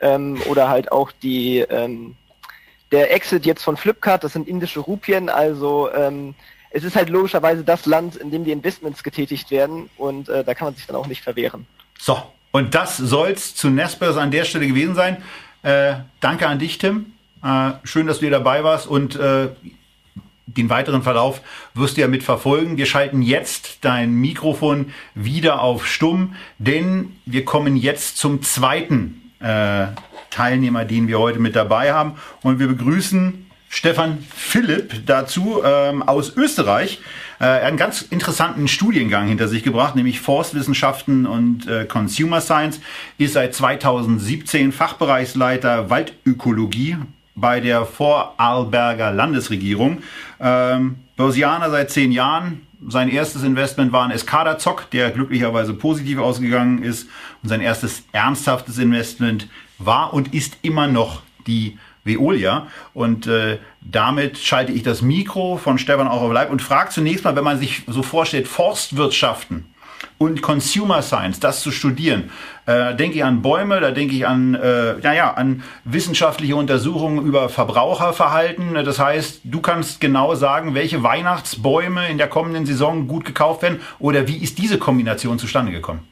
[0.00, 2.16] Ähm, oder halt auch die, ähm,
[2.90, 6.34] der Exit jetzt von Flipkart, das sind indische Rupien, also ähm,
[6.70, 10.54] es ist halt logischerweise das Land, in dem die Investments getätigt werden und äh, da
[10.54, 11.66] kann man sich dann auch nicht verwehren.
[11.98, 12.20] So,
[12.54, 15.16] und das soll's zu Nespers an der Stelle gewesen sein.
[15.64, 17.06] Äh, danke an dich, Tim.
[17.42, 19.48] Äh, schön, dass du hier dabei warst und äh,
[20.46, 21.40] den weiteren Verlauf
[21.74, 22.76] wirst du ja mitverfolgen.
[22.76, 29.86] Wir schalten jetzt dein Mikrofon wieder auf stumm, denn wir kommen jetzt zum zweiten äh,
[30.30, 32.12] Teilnehmer, den wir heute mit dabei haben.
[32.42, 37.00] Und wir begrüßen Stefan Philipp dazu ähm, aus Österreich.
[37.40, 42.40] Äh, er hat einen ganz interessanten Studiengang hinter sich gebracht, nämlich Forstwissenschaften und äh, Consumer
[42.40, 42.80] Science,
[43.18, 46.96] ist seit 2017 Fachbereichsleiter Waldökologie
[47.34, 50.02] bei der Vorarlberger Landesregierung.
[50.40, 52.66] Ähm, Börsianer seit zehn Jahren.
[52.86, 57.08] Sein erstes Investment war ein Escada Zock, der glücklicherweise positiv ausgegangen ist.
[57.42, 62.66] Und sein erstes ernsthaftes Investment war und ist immer noch die Veolia.
[62.92, 67.24] Und äh, damit schalte ich das Mikro von Stefan auch auf Leib und frage zunächst
[67.24, 69.66] mal, wenn man sich so vorstellt, Forstwirtschaften
[70.16, 72.30] und Consumer Science, das zu studieren.
[72.66, 77.24] Äh, denke ich an Bäume, da denke ich an, äh, ja, ja, an wissenschaftliche Untersuchungen
[77.26, 78.74] über Verbraucherverhalten.
[78.74, 83.80] Das heißt, du kannst genau sagen, welche Weihnachtsbäume in der kommenden Saison gut gekauft werden
[83.98, 86.08] oder wie ist diese Kombination zustande gekommen?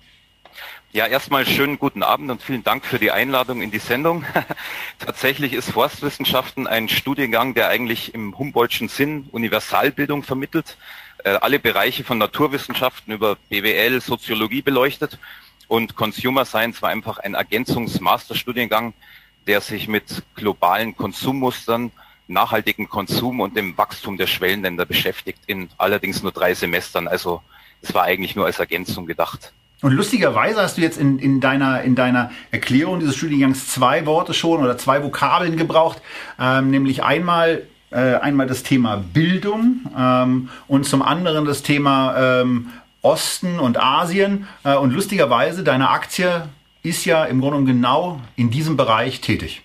[0.95, 4.27] Ja, erstmal schönen guten Abend und vielen Dank für die Einladung in die Sendung.
[4.99, 10.77] Tatsächlich ist Forstwissenschaften ein Studiengang, der eigentlich im Humboldtschen Sinn Universalbildung vermittelt,
[11.25, 15.19] äh, alle Bereiche von Naturwissenschaften über BWL, Soziologie beleuchtet
[15.67, 18.93] und Consumer Science war einfach ein Ergänzungsmasterstudiengang,
[19.47, 21.91] der sich mit globalen Konsummustern,
[22.29, 27.09] nachhaltigen Konsum und dem Wachstum der Schwellenländer beschäftigt, in allerdings nur drei Semestern.
[27.09, 27.41] Also
[27.81, 29.55] es war eigentlich nur als Ergänzung gedacht.
[29.83, 34.33] Und lustigerweise hast du jetzt in, in, deiner, in deiner Erklärung dieses Studiengangs zwei Worte
[34.33, 36.01] schon oder zwei Vokabeln gebraucht,
[36.39, 42.71] ähm, nämlich einmal äh, einmal das Thema Bildung ähm, und zum anderen das Thema ähm,
[43.03, 44.49] Osten und Asien.
[44.65, 46.49] Äh, und lustigerweise, deine Aktie
[46.83, 49.63] ist ja im Grunde genau in diesem Bereich tätig.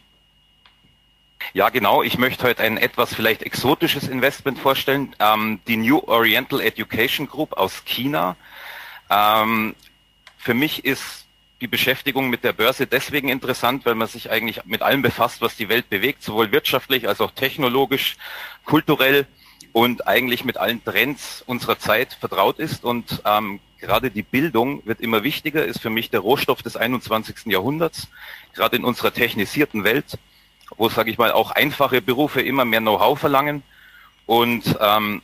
[1.54, 2.04] Ja, genau.
[2.04, 5.16] Ich möchte heute ein etwas vielleicht exotisches Investment vorstellen.
[5.20, 8.36] Ähm, die New Oriental Education Group aus China.
[9.10, 9.74] Ähm,
[10.38, 11.26] für mich ist
[11.62, 15.56] die Beschäftigung mit der Börse deswegen interessant, weil man sich eigentlich mit allem befasst, was
[15.56, 18.18] die Welt bewegt, sowohl wirtschaftlich als auch technologisch,
[18.64, 19.26] kulturell
[19.74, 22.84] und eigentlich mit allen Trends unserer Zeit vertraut ist.
[22.84, 27.46] Und ähm, gerade die Bildung wird immer wichtiger, ist für mich der Rohstoff des 21.
[27.46, 28.08] Jahrhunderts,
[28.54, 30.20] gerade in unserer technisierten Welt,
[30.78, 33.64] wo, sage ich mal, auch einfache Berufe immer mehr Know-how verlangen.
[34.28, 35.24] Und ähm,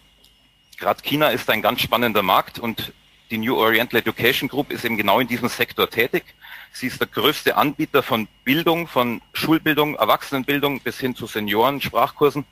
[0.78, 2.92] gerade China ist ein ganz spannender Markt und
[3.34, 6.24] die New Oriental Education Group ist eben genau in diesem Sektor tätig.
[6.72, 12.46] Sie ist der größte Anbieter von Bildung, von Schulbildung, Erwachsenenbildung bis hin zu Senioren, Sprachkursen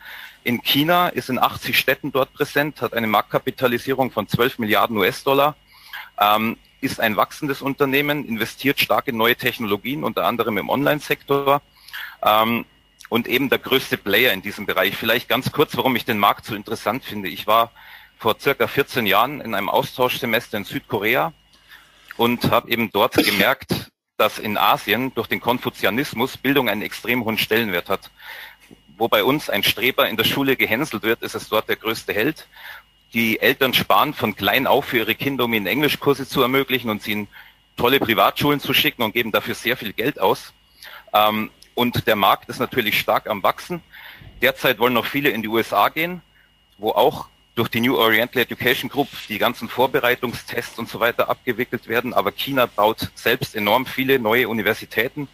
[0.44, 5.56] in China, ist in 80 Städten dort präsent, hat eine Marktkapitalisierung von 12 Milliarden US-Dollar,
[6.20, 11.62] ähm, ist ein wachsendes Unternehmen, investiert stark in neue Technologien, unter anderem im Online-Sektor.
[12.24, 12.66] Ähm,
[13.10, 14.96] und eben der größte Player in diesem Bereich.
[14.96, 17.28] Vielleicht ganz kurz, warum ich den Markt so interessant finde.
[17.28, 17.72] Ich war
[18.22, 21.34] vor circa 14 Jahren in einem Austauschsemester in Südkorea
[22.18, 27.40] und habe eben dort gemerkt, dass in Asien durch den Konfuzianismus Bildung einen extrem hohen
[27.40, 28.12] Stellenwert hat.
[28.96, 32.14] Wo bei uns ein Streber in der Schule gehänselt wird, ist es dort der größte
[32.14, 32.48] Held.
[33.16, 37.02] Die Eltern sparen von klein auf für ihre Kinder, um ihnen Englischkurse zu ermöglichen und
[37.02, 37.28] sie in
[37.76, 40.54] tolle Privatschulen zu schicken und geben dafür sehr viel Geld aus.
[41.12, 43.82] Ähm, und der Markt ist natürlich stark am Wachsen.
[44.44, 46.22] Derzeit wollen noch viele in die USA gehen,
[46.78, 51.88] wo auch durch die New Oriental Education Group die ganzen Vorbereitungstests und so weiter abgewickelt
[51.88, 52.14] werden.
[52.14, 55.28] Aber China baut selbst enorm viele neue Universitäten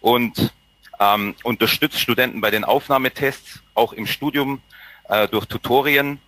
[0.00, 0.52] und
[0.98, 4.60] ähm, unterstützt Studenten bei den Aufnahmetests, auch im Studium
[5.08, 6.18] äh, durch Tutorien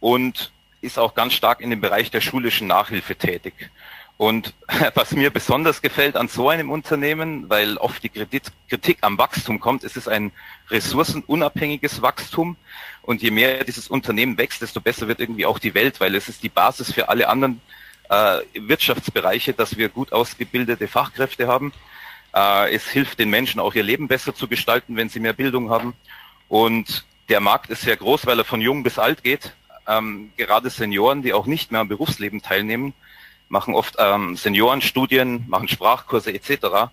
[0.00, 3.70] und ist auch ganz stark in dem Bereich der schulischen Nachhilfe tätig.
[4.16, 4.54] Und
[4.94, 9.84] was mir besonders gefällt an so einem Unternehmen, weil oft die Kritik am Wachstum kommt,
[9.84, 10.32] ist es ein
[10.70, 12.56] ressourcenunabhängiges Wachstum.
[13.02, 16.28] Und je mehr dieses Unternehmen wächst, desto besser wird irgendwie auch die Welt, weil es
[16.28, 17.60] ist die Basis für alle anderen
[18.08, 21.72] äh, Wirtschaftsbereiche, dass wir gut ausgebildete Fachkräfte haben.
[22.34, 25.70] Äh, es hilft den Menschen auch ihr Leben besser zu gestalten, wenn sie mehr Bildung
[25.70, 25.94] haben.
[26.48, 29.52] Und der Markt ist sehr groß, weil er von jung bis alt geht.
[29.86, 32.94] Ähm, gerade Senioren, die auch nicht mehr am Berufsleben teilnehmen,
[33.48, 36.90] machen oft ähm, Seniorenstudien, machen Sprachkurse etc.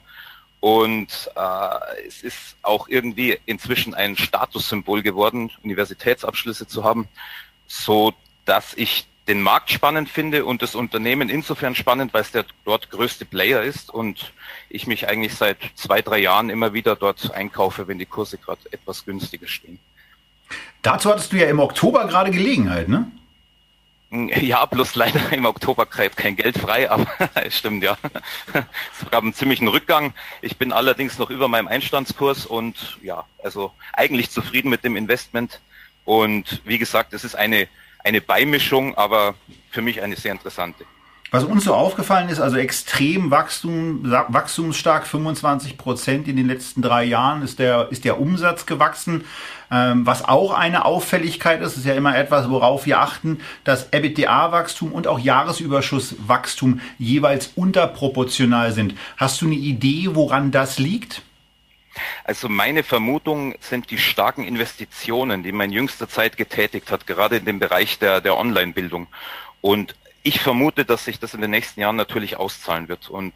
[0.60, 7.08] Und äh, es ist auch irgendwie inzwischen ein Statussymbol geworden, Universitätsabschlüsse zu haben,
[7.68, 8.14] so
[8.46, 12.90] dass ich den Markt spannend finde und das Unternehmen insofern spannend, weil es der dort
[12.90, 14.34] größte Player ist und
[14.70, 18.62] ich mich eigentlich seit zwei, drei Jahren immer wieder dort einkaufe, wenn die Kurse gerade
[18.72, 19.80] etwas günstiger stehen.
[20.82, 23.10] Dazu hattest du ja im Oktober gerade Gelegenheit, ne?
[24.42, 27.98] Ja, bloß leider im Oktober kein Geld frei, aber es stimmt ja.
[28.54, 30.14] Es gab einen ziemlichen Rückgang.
[30.42, 35.62] Ich bin allerdings noch über meinem Einstandskurs und ja, also eigentlich zufrieden mit dem Investment.
[36.04, 37.68] Und wie gesagt, es ist eine,
[38.04, 39.36] eine Beimischung, aber
[39.70, 40.86] für mich eine sehr interessante.
[41.34, 47.06] Was uns so aufgefallen ist, also extrem Wachstum, wachstumsstark, 25 Prozent in den letzten drei
[47.06, 49.24] Jahren ist der, ist der Umsatz gewachsen.
[49.72, 54.92] Ähm, was auch eine Auffälligkeit ist, ist ja immer etwas, worauf wir achten, dass EBITDA-Wachstum
[54.92, 58.96] und auch Jahresüberschusswachstum jeweils unterproportional sind.
[59.16, 61.22] Hast du eine Idee, woran das liegt?
[62.26, 67.38] Also meine Vermutung sind die starken Investitionen, die man in jüngster Zeit getätigt hat, gerade
[67.38, 69.08] in dem Bereich der, der Online-Bildung.
[69.62, 73.10] Und ich vermute, dass sich das in den nächsten Jahren natürlich auszahlen wird.
[73.10, 73.34] Und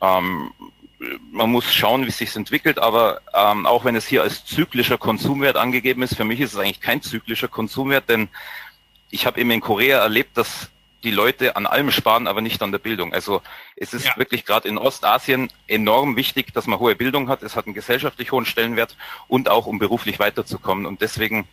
[0.00, 0.52] ähm,
[1.32, 4.98] man muss schauen, wie es sich entwickelt, aber ähm, auch wenn es hier als zyklischer
[4.98, 8.28] Konsumwert angegeben ist, für mich ist es eigentlich kein zyklischer Konsumwert, denn
[9.10, 10.70] ich habe eben in Korea erlebt, dass
[11.04, 13.12] die Leute an allem sparen, aber nicht an der Bildung.
[13.12, 13.42] Also
[13.76, 14.16] es ist ja.
[14.16, 17.42] wirklich gerade in Ostasien enorm wichtig, dass man hohe Bildung hat.
[17.42, 18.96] Es hat einen gesellschaftlich hohen Stellenwert
[19.28, 20.86] und auch um beruflich weiterzukommen.
[20.86, 21.46] Und deswegen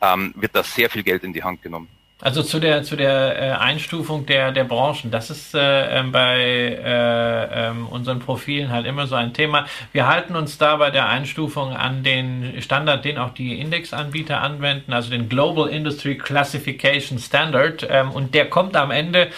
[0.00, 1.88] ähm, wird da sehr viel Geld in die Hand genommen.
[2.24, 6.38] Also zu der zu der äh, Einstufung der der Branchen, das ist äh, ähm, bei
[6.38, 9.66] äh, äh, unseren Profilen halt immer so ein Thema.
[9.90, 14.92] Wir halten uns da bei der Einstufung an den Standard, den auch die Indexanbieter anwenden,
[14.92, 19.28] also den Global Industry Classification Standard, ähm, und der kommt am Ende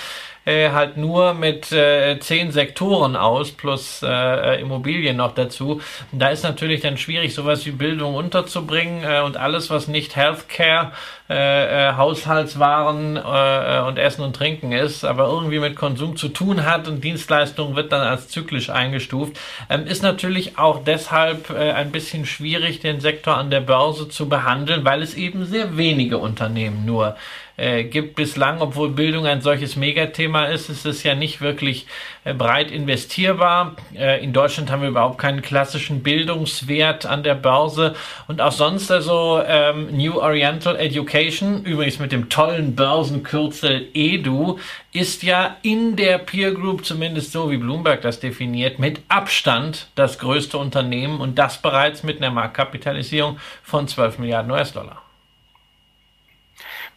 [0.44, 5.80] äh, halt nur mit äh, zehn Sektoren aus, plus äh, Immobilien noch dazu.
[6.12, 10.16] Und da ist natürlich dann schwierig, sowas wie Bildung unterzubringen äh, und alles, was nicht
[10.16, 10.92] Healthcare,
[11.30, 16.66] äh, äh, Haushaltswaren äh, und Essen und Trinken ist, aber irgendwie mit Konsum zu tun
[16.66, 19.38] hat und Dienstleistung wird dann als zyklisch eingestuft,
[19.70, 24.28] ähm, ist natürlich auch deshalb äh, ein bisschen schwierig, den Sektor an der Börse zu
[24.28, 27.16] behandeln, weil es eben sehr wenige Unternehmen nur
[27.56, 31.86] äh, gibt bislang, obwohl Bildung ein solches Megathema ist, ist es ja nicht wirklich
[32.24, 33.76] äh, breit investierbar.
[33.94, 37.94] Äh, in Deutschland haben wir überhaupt keinen klassischen Bildungswert an der Börse
[38.26, 44.58] und auch sonst also ähm, New Oriental Education, übrigens mit dem tollen Börsenkürzel EDU,
[44.92, 50.18] ist ja in der Peer Group, zumindest so wie Bloomberg das definiert, mit Abstand das
[50.18, 55.03] größte Unternehmen und das bereits mit einer Marktkapitalisierung von 12 Milliarden US-Dollar.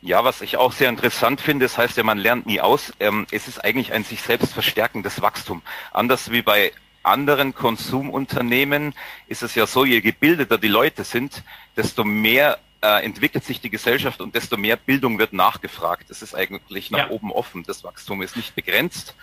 [0.01, 2.93] Ja, was ich auch sehr interessant finde, das heißt ja, man lernt nie aus.
[2.99, 5.61] Ähm, es ist eigentlich ein sich selbst verstärkendes Wachstum.
[5.91, 6.71] Anders wie bei
[7.03, 8.93] anderen Konsumunternehmen
[9.27, 11.43] ist es ja so, je gebildeter die Leute sind,
[11.75, 16.09] desto mehr äh, entwickelt sich die Gesellschaft und desto mehr Bildung wird nachgefragt.
[16.09, 17.09] Das ist eigentlich nach ja.
[17.09, 17.63] oben offen.
[17.63, 19.15] Das Wachstum ist nicht begrenzt.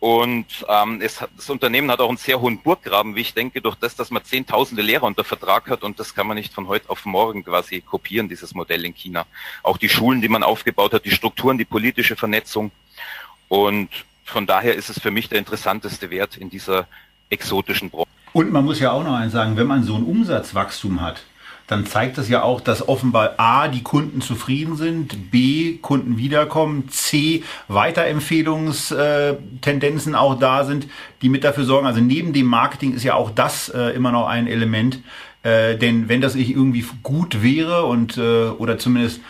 [0.00, 3.60] Und ähm, es hat, das Unternehmen hat auch einen sehr hohen Burggraben, wie ich denke,
[3.60, 6.68] durch das, dass man zehntausende Lehrer unter Vertrag hat und das kann man nicht von
[6.68, 9.26] heute auf morgen quasi kopieren, dieses Modell in China.
[9.64, 12.70] Auch die Schulen, die man aufgebaut hat, die Strukturen, die politische Vernetzung.
[13.48, 13.88] Und
[14.24, 16.86] von daher ist es für mich der interessanteste Wert in dieser
[17.28, 18.08] exotischen Branche.
[18.32, 21.22] Und man muss ja auch noch eins sagen, wenn man so ein Umsatzwachstum hat,
[21.68, 26.88] dann zeigt das ja auch, dass offenbar A, die Kunden zufrieden sind, B, Kunden wiederkommen,
[26.88, 30.86] C, Weiterempfehlungstendenzen auch da sind,
[31.22, 31.86] die mit dafür sorgen.
[31.86, 35.02] Also neben dem Marketing ist ja auch das äh, immer noch ein Element.
[35.42, 39.20] Äh, denn wenn das irgendwie gut wäre und äh, oder zumindest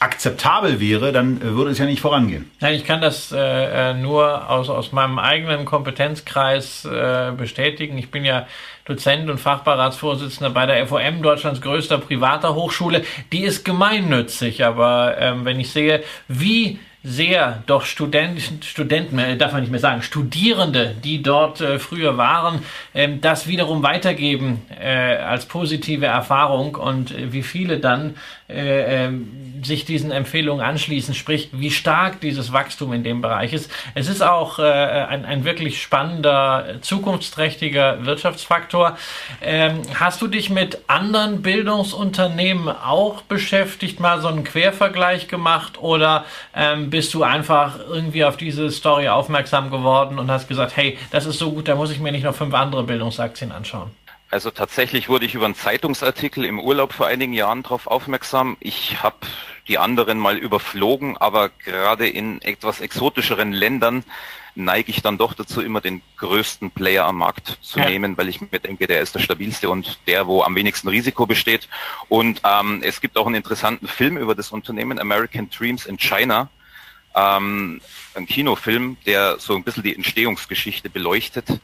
[0.00, 2.50] akzeptabel wäre, dann äh, würde es ja nicht vorangehen.
[2.60, 7.98] Nein, ich kann das äh, äh, nur aus, aus meinem eigenen Kompetenzkreis äh, bestätigen.
[7.98, 8.46] Ich bin ja
[8.84, 13.02] Dozent und Fachbeiratsvorsitzender bei der FOM, Deutschlands größter privater Hochschule.
[13.32, 19.52] Die ist gemeinnützig, aber ähm, wenn ich sehe, wie sehr doch Studenten, Studenten, äh, darf
[19.52, 22.62] man nicht mehr sagen, Studierende, die dort äh, früher waren,
[22.94, 28.16] ähm, das wiederum weitergeben äh, als positive Erfahrung und äh, wie viele dann
[28.48, 33.70] äh, ähm, sich diesen Empfehlungen anschließen, sprich, wie stark dieses Wachstum in dem Bereich ist.
[33.94, 38.96] Es ist auch äh, ein, ein wirklich spannender, zukunftsträchtiger Wirtschaftsfaktor.
[39.42, 46.24] Ähm, hast du dich mit anderen Bildungsunternehmen auch beschäftigt, mal so einen Quervergleich gemacht oder
[46.54, 51.26] ähm, bist du einfach irgendwie auf diese Story aufmerksam geworden und hast gesagt, hey, das
[51.26, 53.90] ist so gut, da muss ich mir nicht noch fünf andere Bildungsaktien anschauen?
[54.30, 58.58] Also tatsächlich wurde ich über einen Zeitungsartikel im Urlaub vor einigen Jahren darauf aufmerksam.
[58.60, 59.16] Ich habe
[59.68, 64.04] die anderen mal überflogen, aber gerade in etwas exotischeren Ländern
[64.54, 67.88] neige ich dann doch dazu, immer den größten Player am Markt zu ja.
[67.88, 71.26] nehmen, weil ich mir denke, der ist der stabilste und der, wo am wenigsten Risiko
[71.26, 71.68] besteht.
[72.08, 76.50] Und ähm, es gibt auch einen interessanten Film über das Unternehmen American Dreams in China,
[77.14, 77.80] ähm,
[78.14, 81.60] ein Kinofilm, der so ein bisschen die Entstehungsgeschichte beleuchtet.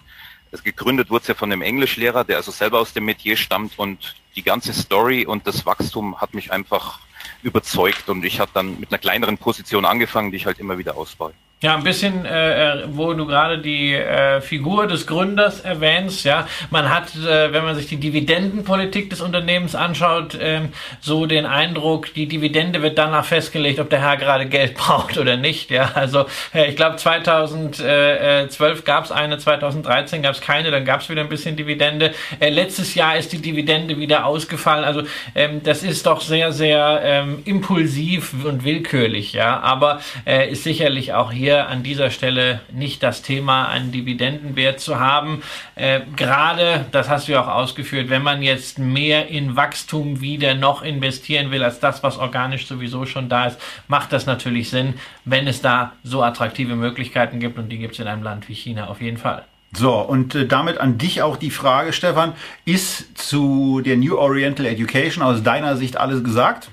[0.55, 3.77] Also gegründet wurde es ja von einem Englischlehrer, der also selber aus dem Metier stammt
[3.77, 7.01] und die ganze Story und das Wachstum hat mich einfach
[7.43, 10.97] überzeugt und ich habe dann mit einer kleineren Position angefangen, die ich halt immer wieder
[10.97, 11.33] ausbaue.
[11.63, 16.47] Ja, ein bisschen, äh, äh, wo du gerade die äh, Figur des Gründers erwähnst, ja,
[16.69, 22.13] man hat, äh, wenn man sich die Dividendenpolitik des Unternehmens anschaut, ähm, so den Eindruck,
[22.13, 26.27] die Dividende wird danach festgelegt, ob der Herr gerade Geld braucht oder nicht, ja, also
[26.53, 31.23] äh, ich glaube 2012 gab es eine, 2013 gab es keine, dann gab es wieder
[31.23, 32.13] ein bisschen Dividende.
[32.41, 35.03] Äh, letztes Jahr ist die Dividende wieder ausgefallen, also
[35.35, 41.15] ähm, das ist doch sehr, sehr ähm, impulsiv und willkürlich, ja, aber äh, ist sicherlich
[41.15, 45.43] auch hier an dieser Stelle nicht das Thema, einen Dividendenwert zu haben.
[45.75, 50.55] Äh, gerade, das hast du ja auch ausgeführt, wenn man jetzt mehr in Wachstum wieder
[50.55, 54.95] noch investieren will, als das, was organisch sowieso schon da ist, macht das natürlich Sinn,
[55.25, 58.55] wenn es da so attraktive Möglichkeiten gibt und die gibt es in einem Land wie
[58.55, 59.45] China auf jeden Fall.
[59.77, 64.67] So, und äh, damit an dich auch die Frage, Stefan, ist zu der New Oriental
[64.67, 66.71] Education aus deiner Sicht alles gesagt?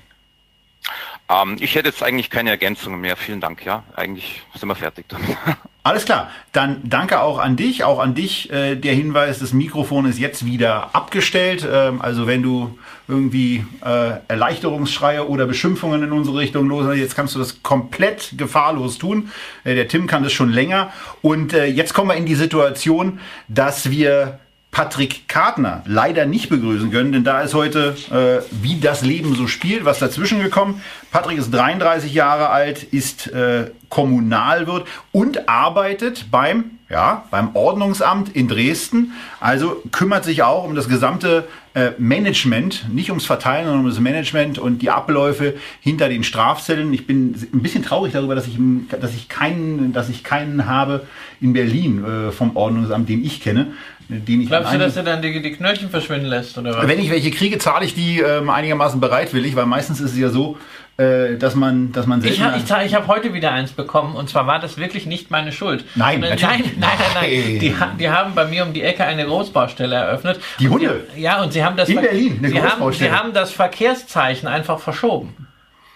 [1.31, 3.15] Ähm, ich hätte jetzt eigentlich keine Ergänzungen mehr.
[3.15, 3.63] Vielen Dank.
[3.65, 5.29] Ja, eigentlich sind wir fertig damit.
[5.83, 6.29] Alles klar.
[6.51, 8.51] Dann danke auch an dich, auch an dich.
[8.51, 11.67] Äh, der Hinweis, das Mikrofon ist jetzt wieder abgestellt.
[11.69, 17.35] Ähm, also wenn du irgendwie äh, Erleichterungsschreie oder Beschimpfungen in unsere Richtung los jetzt kannst
[17.35, 19.31] du das komplett gefahrlos tun.
[19.63, 20.93] Äh, der Tim kann das schon länger.
[21.21, 24.39] Und äh, jetzt kommen wir in die Situation, dass wir
[24.71, 29.47] Patrick Kartner leider nicht begrüßen können, denn da ist heute, äh, wie das Leben so
[29.47, 30.81] spielt, was dazwischen gekommen.
[31.11, 38.47] Patrick ist 33 Jahre alt, ist äh, Kommunalwirt und arbeitet beim, ja, beim Ordnungsamt in
[38.47, 39.11] Dresden.
[39.41, 43.99] Also kümmert sich auch um das gesamte äh, Management, nicht ums Verteilen, sondern um das
[43.99, 46.93] Management und die Abläufe hinter den Strafzellen.
[46.93, 48.57] Ich bin ein bisschen traurig darüber, dass ich,
[48.89, 51.05] dass ich keinen, dass ich keinen habe
[51.41, 53.73] in Berlin äh, vom Ordnungsamt, den ich kenne
[54.19, 56.57] den ich Glaubst du, dass er dann die, die Knöllchen verschwinden lässt?
[56.57, 56.87] Oder was?
[56.87, 60.29] Wenn ich welche kriege, zahle ich die ähm, einigermaßen bereitwillig, weil meistens ist es ja
[60.29, 60.57] so,
[60.97, 64.29] äh, dass man, dass man Ich habe ich, ich hab heute wieder eins bekommen und
[64.29, 65.85] zwar war das wirklich nicht meine Schuld.
[65.95, 69.95] Nein, nein, nein, nein, nein, Die, die, haben bei mir um die Ecke eine Großbaustelle
[69.95, 70.39] eröffnet.
[70.59, 71.07] Die Hunde?
[71.15, 73.11] Sie, ja, und sie haben das in Berlin eine sie Großbaustelle.
[73.11, 75.47] Haben, sie haben das Verkehrszeichen einfach verschoben.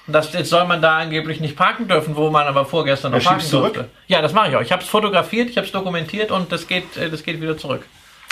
[0.07, 3.49] Das, jetzt soll man da angeblich nicht parken dürfen, wo man aber vorgestern noch parken
[3.49, 3.89] durfte.
[4.07, 4.61] Ja, das mache ich auch.
[4.61, 7.57] Ich habe es fotografiert, ich habe es dokumentiert und das geht, äh, das geht wieder
[7.57, 7.85] zurück.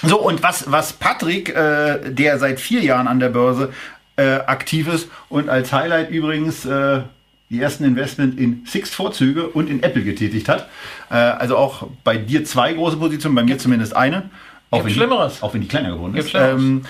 [0.03, 3.71] So, und was, was Patrick, äh, der seit vier Jahren an der Börse
[4.17, 7.01] äh, aktiv ist und als Highlight übrigens äh,
[7.49, 10.67] die ersten Investment in Sixt-Vorzüge und in Apple getätigt hat.
[11.09, 14.29] Äh, also auch bei dir zwei große Positionen, bei mir zumindest eine.
[14.71, 15.37] Auch wenn, Schlimmeres.
[15.37, 16.33] Die, auch wenn die kleiner geworden ist.
[16.33, 16.83] Ähm,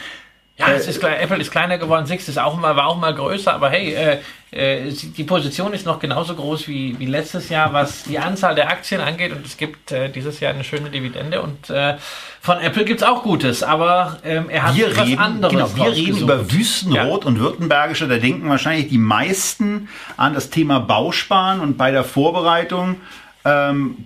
[0.57, 3.51] ja, es ist, Apple ist kleiner geworden, Six ist auch mal, war auch mal größer,
[3.51, 4.19] aber hey, äh,
[4.51, 8.69] äh, die Position ist noch genauso groß wie, wie letztes Jahr, was die Anzahl der
[8.69, 9.31] Aktien angeht.
[9.31, 11.97] Und es gibt äh, dieses Jahr eine schöne Dividende und äh,
[12.39, 15.75] von Apple gibt es auch Gutes, aber ähm, er hat wir was reden, anderes Genau,
[15.75, 17.27] wir reden über Wüstenrot ja.
[17.27, 22.97] und Württembergische, da denken wahrscheinlich die meisten an das Thema Bausparen und bei der Vorbereitung
[23.43, 24.05] ähm,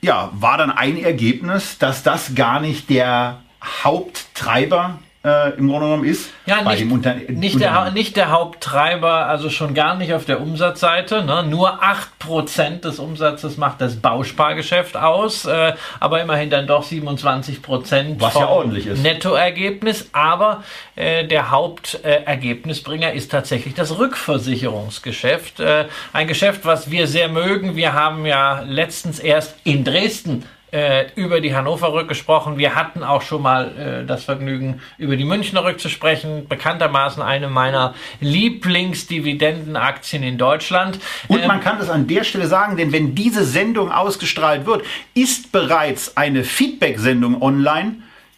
[0.00, 3.40] ja, war dann ein Ergebnis, dass das gar nicht der
[3.84, 6.30] Haupttreiber äh, im Grunde genommen ist.
[6.46, 6.86] Ja, nicht,
[7.28, 11.24] nicht, der, nicht der Haupttreiber, also schon gar nicht auf der Umsatzseite.
[11.24, 11.44] Ne?
[11.44, 18.34] Nur 8% des Umsatzes macht das Bauspargeschäft aus, äh, aber immerhin dann doch 27% Was
[18.34, 19.02] ja ordentlich ist.
[19.02, 20.08] Nettoergebnis.
[20.12, 20.64] Aber
[20.96, 25.60] äh, der Hauptergebnisbringer ist tatsächlich das Rückversicherungsgeschäft.
[25.60, 27.76] Äh, ein Geschäft, was wir sehr mögen.
[27.76, 32.58] Wir haben ja letztens erst in Dresden äh, über die Hannover Rück gesprochen.
[32.58, 36.46] Wir hatten auch schon mal äh, das Vergnügen, über die Münchner Rück zu sprechen.
[36.48, 40.98] Bekanntermaßen eine meiner Lieblingsdividendenaktien in Deutschland.
[41.28, 44.84] Und man ähm, kann das an der Stelle sagen, denn wenn diese Sendung ausgestrahlt wird,
[45.14, 47.96] ist bereits eine Feedback-Sendung online,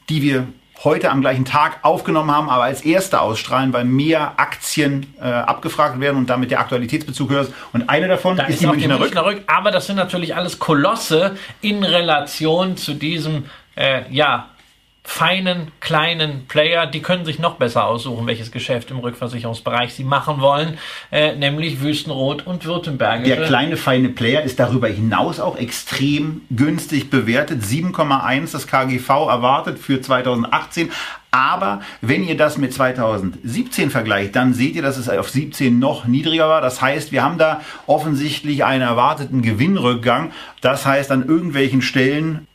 [0.09, 0.47] die wir
[0.83, 6.01] heute am gleichen Tag aufgenommen haben, aber als erste ausstrahlen, weil mehr Aktien äh, abgefragt
[6.01, 7.53] werden und damit der Aktualitätsbezug höher ist.
[7.73, 9.39] Und eine davon da ist, ist die Münchner, die Münchner Rück.
[9.39, 9.43] Rück.
[9.47, 13.45] Aber das sind natürlich alles Kolosse in Relation zu diesem
[13.77, 14.49] äh, ja,
[15.03, 20.41] feinen, kleinen Player, die können sich noch besser aussuchen, welches Geschäft im Rückversicherungsbereich sie machen
[20.41, 20.79] wollen,
[21.11, 23.25] äh, nämlich Wüstenrot und Württemberg.
[23.25, 27.63] Der kleine, feine Player ist darüber hinaus auch extrem günstig bewertet.
[27.63, 30.91] 7,1 das KGV erwartet für 2018.
[31.33, 36.05] Aber wenn ihr das mit 2017 vergleicht, dann seht ihr, dass es auf 17 noch
[36.05, 36.61] niedriger war.
[36.61, 40.33] Das heißt, wir haben da offensichtlich einen erwarteten Gewinnrückgang.
[40.61, 42.49] Das heißt, an irgendwelchen Stellen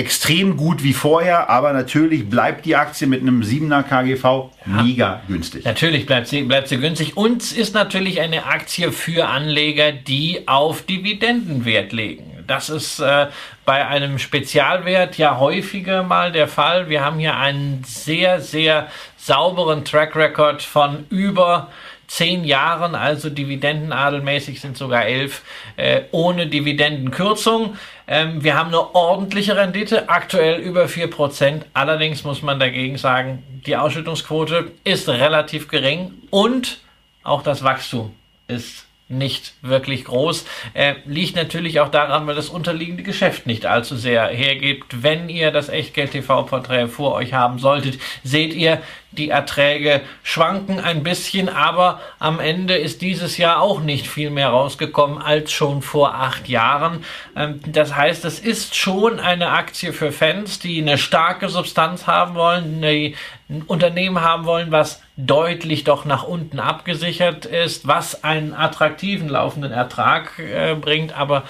[0.00, 4.82] extrem gut wie vorher, aber natürlich bleibt die Aktie mit einem 7er KGV ja.
[4.82, 5.64] mega günstig.
[5.66, 10.48] Natürlich bleibt sie, bleibt sie günstig und es ist natürlich eine Aktie für Anleger, die
[10.48, 12.24] auf Dividendenwert legen.
[12.46, 13.26] Das ist äh,
[13.66, 16.88] bei einem Spezialwert ja häufiger mal der Fall.
[16.88, 21.68] Wir haben hier einen sehr, sehr sauberen Track Record von über
[22.10, 25.42] zehn Jahren, also dividendenadelmäßig sind sogar elf,
[25.76, 27.76] äh, ohne Dividendenkürzung.
[28.08, 31.66] Ähm, wir haben eine ordentliche Rendite, aktuell über vier Prozent.
[31.72, 36.80] Allerdings muss man dagegen sagen, die Ausschüttungsquote ist relativ gering und
[37.22, 38.12] auch das Wachstum
[38.48, 40.44] ist nicht wirklich groß.
[40.74, 45.02] Äh, liegt natürlich auch daran, weil das unterliegende Geschäft nicht allzu sehr hergibt.
[45.02, 48.80] Wenn ihr das Echtgeld-TV-Porträt vor euch haben solltet, seht ihr,
[49.12, 54.50] die Erträge schwanken ein bisschen, aber am Ende ist dieses Jahr auch nicht viel mehr
[54.50, 57.04] rausgekommen als schon vor acht Jahren.
[57.34, 62.36] Ähm, das heißt, es ist schon eine Aktie für Fans, die eine starke Substanz haben
[62.36, 63.16] wollen, die
[63.50, 69.72] ein Unternehmen haben wollen, was deutlich doch nach unten abgesichert ist, was einen attraktiven laufenden
[69.72, 71.42] Ertrag äh, bringt, aber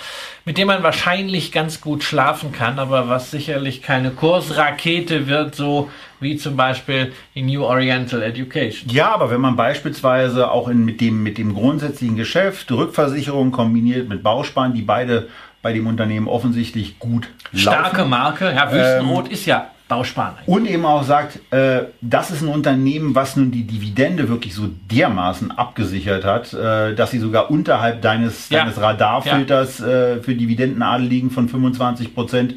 [0.46, 5.90] mit dem man wahrscheinlich ganz gut schlafen kann, aber was sicherlich keine Kursrakete wird, so
[6.20, 8.88] wie zum Beispiel die New Oriental Education.
[8.90, 14.08] Ja, aber wenn man beispielsweise auch in, mit, dem, mit dem grundsätzlichen Geschäft, Rückversicherung kombiniert
[14.08, 15.28] mit Bausparen, die beide
[15.62, 18.10] bei dem Unternehmen offensichtlich gut Starke laufen.
[18.10, 18.52] Marke.
[18.54, 20.36] Ja, Wüstenrot ist ja Bausparen.
[20.46, 24.68] Und eben auch sagt, äh, das ist ein Unternehmen, was nun die Dividende wirklich so
[24.90, 28.60] dermaßen abgesichert hat, äh, dass sie sogar unterhalb deines, Ja.
[28.60, 32.54] deines Radarfilters äh, für Dividendenadel liegen von 25 Prozent.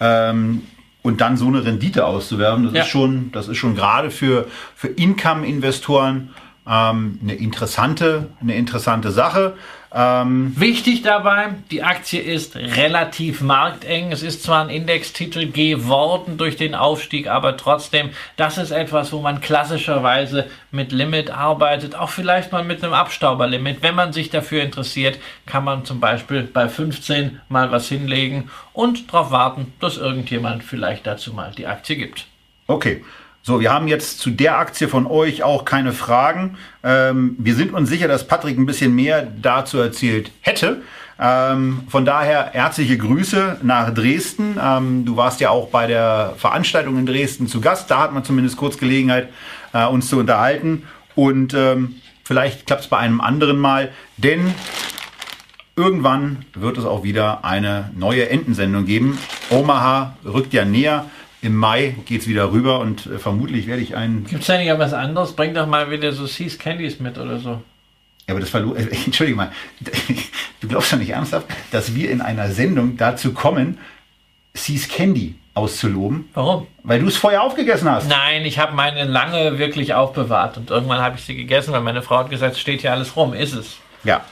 [0.00, 0.62] Ähm,
[1.02, 2.80] und dann so eine Rendite auszuwerben, das Ja.
[2.82, 6.30] ist schon, das ist schon gerade für, für Income-Investoren
[6.68, 9.54] ähm, eine interessante, eine interessante Sache.
[9.98, 14.12] Ähm, Wichtig dabei, die Aktie ist relativ markteng.
[14.12, 19.20] Es ist zwar ein Indextitel geworden durch den Aufstieg, aber trotzdem, das ist etwas, wo
[19.20, 23.78] man klassischerweise mit Limit arbeitet, auch vielleicht mal mit einem Abstauberlimit.
[23.80, 29.10] Wenn man sich dafür interessiert, kann man zum Beispiel bei 15 mal was hinlegen und
[29.10, 32.26] darauf warten, dass irgendjemand vielleicht dazu mal die Aktie gibt.
[32.66, 33.02] Okay.
[33.46, 36.58] So, wir haben jetzt zu der Aktie von euch auch keine Fragen.
[36.82, 40.82] Ähm, wir sind uns sicher, dass Patrick ein bisschen mehr dazu erzählt hätte.
[41.20, 44.58] Ähm, von daher herzliche Grüße nach Dresden.
[44.60, 47.88] Ähm, du warst ja auch bei der Veranstaltung in Dresden zu Gast.
[47.88, 49.28] Da hat man zumindest kurz Gelegenheit,
[49.72, 50.82] äh, uns zu unterhalten.
[51.14, 54.52] Und ähm, vielleicht klappt es bei einem anderen Mal, denn
[55.76, 59.20] irgendwann wird es auch wieder eine neue Entensendung geben.
[59.50, 61.04] Omaha rückt ja näher.
[61.46, 64.24] Im Mai geht's wieder rüber und äh, vermutlich werde ich einen.
[64.26, 65.34] Gibt es da nicht auch was anderes?
[65.34, 67.62] Bring doch mal wieder so Seas Candies mit oder so.
[68.26, 68.76] Ja, aber das verlor.
[68.76, 69.52] Äh, Entschuldige mal.
[70.60, 73.78] Du glaubst doch nicht ernsthaft, dass wir in einer Sendung dazu kommen,
[74.54, 76.66] Seas Candy auszuloben, Warum?
[76.82, 78.08] weil du es vorher aufgegessen hast.
[78.08, 82.02] Nein, ich habe meine lange wirklich aufbewahrt und irgendwann habe ich sie gegessen, weil meine
[82.02, 83.34] Frau hat gesagt, es steht hier alles rum.
[83.34, 83.76] Ist es?
[84.02, 84.24] Ja.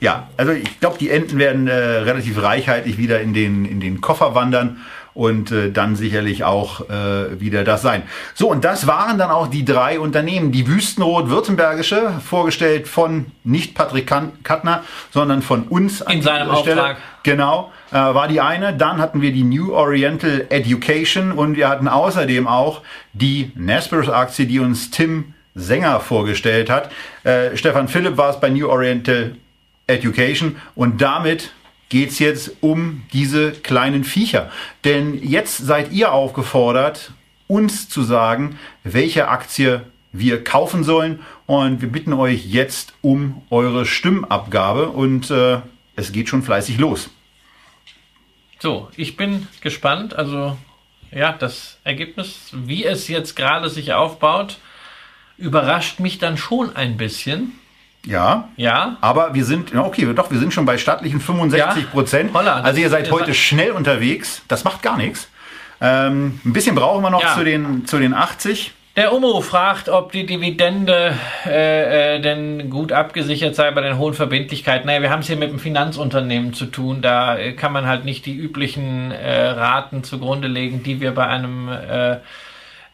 [0.00, 4.00] Ja, also ich glaube, die Enten werden äh, relativ reichhaltig wieder in den, in den
[4.00, 4.82] Koffer wandern
[5.14, 8.02] und äh, dann sicherlich auch äh, wieder das sein.
[8.34, 10.52] So, und das waren dann auch die drei Unternehmen.
[10.52, 14.12] Die Wüstenrot-Württembergische, vorgestellt von nicht Patrick
[14.42, 16.02] Kattner, sondern von uns.
[16.02, 16.82] an In seinem Stelle.
[16.82, 16.96] Auftrag.
[17.22, 18.74] Genau, äh, war die eine.
[18.74, 24.58] Dann hatten wir die New Oriental Education und wir hatten außerdem auch die Naspers-Aktie, die
[24.58, 26.90] uns Tim Sänger vorgestellt hat.
[27.22, 29.36] Äh, Stefan Philipp war es bei New Oriental
[29.86, 31.52] Education und damit
[31.88, 34.50] geht's jetzt um diese kleinen Viecher.
[34.84, 37.12] Denn jetzt seid ihr aufgefordert,
[37.46, 39.82] uns zu sagen, welche Aktie
[40.12, 41.20] wir kaufen sollen.
[41.46, 45.60] Und wir bitten euch jetzt um eure Stimmabgabe und äh,
[45.96, 47.10] es geht schon fleißig los.
[48.60, 50.14] So, ich bin gespannt.
[50.14, 50.56] Also,
[51.10, 54.58] ja, das Ergebnis, wie es jetzt gerade sich aufbaut,
[55.36, 57.52] überrascht mich dann schon ein bisschen.
[58.06, 58.48] Ja.
[58.56, 62.34] Ja, Aber wir sind, ja, okay, doch, wir sind schon bei stattlichen 65 Prozent.
[62.34, 64.42] Holla, das- also ihr seid heute schnell unterwegs.
[64.48, 65.28] Das macht gar nichts.
[65.80, 67.34] Ähm, ein bisschen brauchen wir noch Ja.
[67.34, 68.72] zu, den, zu den 80.
[68.96, 71.14] Der Umo fragt, ob die Dividende
[71.46, 74.86] äh, äh, denn gut abgesichert sei bei den hohen Verbindlichkeiten.
[74.86, 77.02] Naja, wir haben es hier mit einem Finanzunternehmen zu tun.
[77.02, 81.26] Da äh, kann man halt nicht die üblichen äh, Raten zugrunde legen, die wir bei
[81.26, 81.68] einem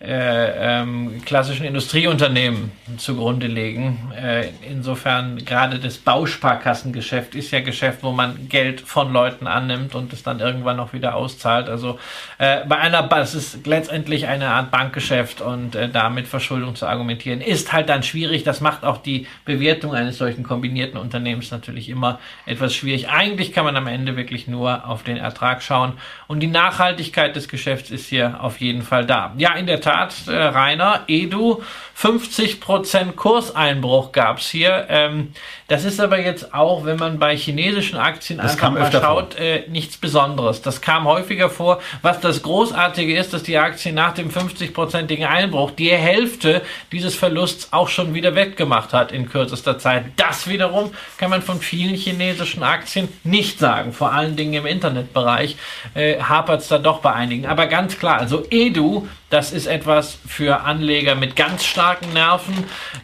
[0.01, 4.11] äh, äh, ähm, klassischen Industrieunternehmen zugrunde legen.
[4.17, 10.13] Äh, insofern gerade das Bausparkassengeschäft ist ja Geschäft, wo man Geld von Leuten annimmt und
[10.13, 11.69] es dann irgendwann noch wieder auszahlt.
[11.69, 11.99] Also
[12.39, 16.87] äh, bei einer, Ba- es ist letztendlich eine Art Bankgeschäft und äh, damit Verschuldung zu
[16.87, 18.43] argumentieren, ist halt dann schwierig.
[18.43, 23.11] Das macht auch die Bewertung eines solchen kombinierten Unternehmens natürlich immer etwas schwierig.
[23.11, 25.93] Eigentlich kann man am Ende wirklich nur auf den Ertrag schauen
[26.27, 29.35] und die Nachhaltigkeit des Geschäfts ist hier auf jeden Fall da.
[29.37, 29.90] Ja, in der Tat,
[30.29, 31.63] äh, Rainer, Edu,
[32.01, 34.87] 50% Kurseinbruch gab's hier.
[34.89, 35.33] Ähm,
[35.69, 39.65] das ist aber jetzt auch, wenn man bei chinesischen Aktien Das einfach mal schaut, äh,
[39.69, 40.63] nichts Besonderes.
[40.63, 41.81] Das kam häufiger vor.
[42.01, 47.73] Was das Großartige ist, dass die Aktie nach dem 50-prozentigen Einbruch die Hälfte dieses Verlusts
[47.73, 50.07] auch schon wieder wettgemacht hat in kürzester Zeit.
[50.17, 53.93] Das wiederum kann man von vielen chinesischen Aktien nicht sagen.
[53.93, 55.57] Vor allen Dingen im Internetbereich
[55.95, 57.47] äh, hapert es da doch bei einigen.
[57.47, 59.80] Aber ganz klar, also Edu, das ist etwas
[60.27, 62.55] für Anleger mit ganz starken Nerven,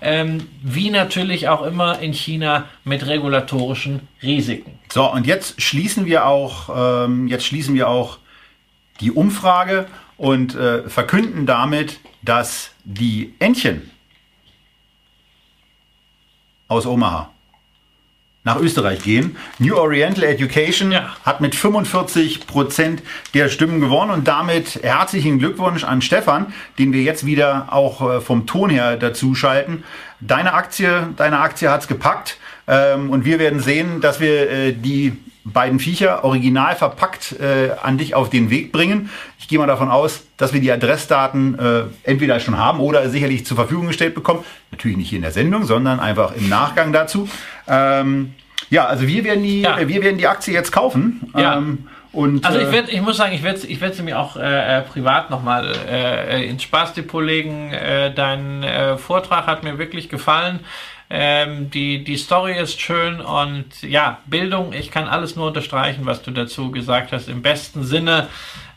[0.01, 4.79] ähm, wie natürlich auch immer in China mit regulatorischen Risiken.
[4.93, 8.19] So, und jetzt schließen wir auch, ähm, jetzt schließen wir auch
[9.01, 13.91] die Umfrage und äh, verkünden damit, dass die Entchen
[16.69, 17.31] aus Omaha
[18.47, 19.37] nach Österreich gehen.
[19.59, 21.17] New Oriental Education Ja.
[21.25, 23.03] hat mit 45 Prozent
[23.35, 28.21] der Stimmen gewonnen und damit herzlichen Glückwunsch an Stefan, den wir jetzt wieder auch äh,
[28.21, 29.83] vom Ton her dazu schalten.
[30.21, 32.39] Deine Aktie, deine Aktie hat's gepackt
[32.69, 35.17] ähm, und wir werden sehen, dass wir äh, die
[35.53, 39.11] beiden Viecher original verpackt äh, an dich auf den Weg bringen.
[39.39, 43.47] Ich gehe mal davon aus, dass wir die Adressdaten äh, entweder schon haben oder sicherlich
[43.47, 44.45] zur Verfügung gestellt bekommen.
[44.73, 47.29] Natürlich nicht hier in der Sendung, sondern einfach im Nachgang dazu.
[47.69, 48.35] Ähm,
[48.71, 49.79] ja, also wir werden die, Ja.
[49.79, 51.31] äh, wir werden die Aktie jetzt kaufen.
[51.37, 51.57] Ja.
[51.59, 54.19] Ähm, und, Also äh, ich, werd, ich muss sagen, ich werde ich werd sie mir
[54.19, 57.73] auch äh, äh, privat nochmal äh, ins Spaßdepot legen.
[57.73, 60.61] Äh, dein äh, Vortrag hat mir wirklich gefallen.
[61.09, 66.23] Ähm, die, die Story ist schön und ja, Bildung, ich kann alles nur unterstreichen, was
[66.23, 67.29] du dazu gesagt hast.
[67.29, 68.29] Im besten Sinne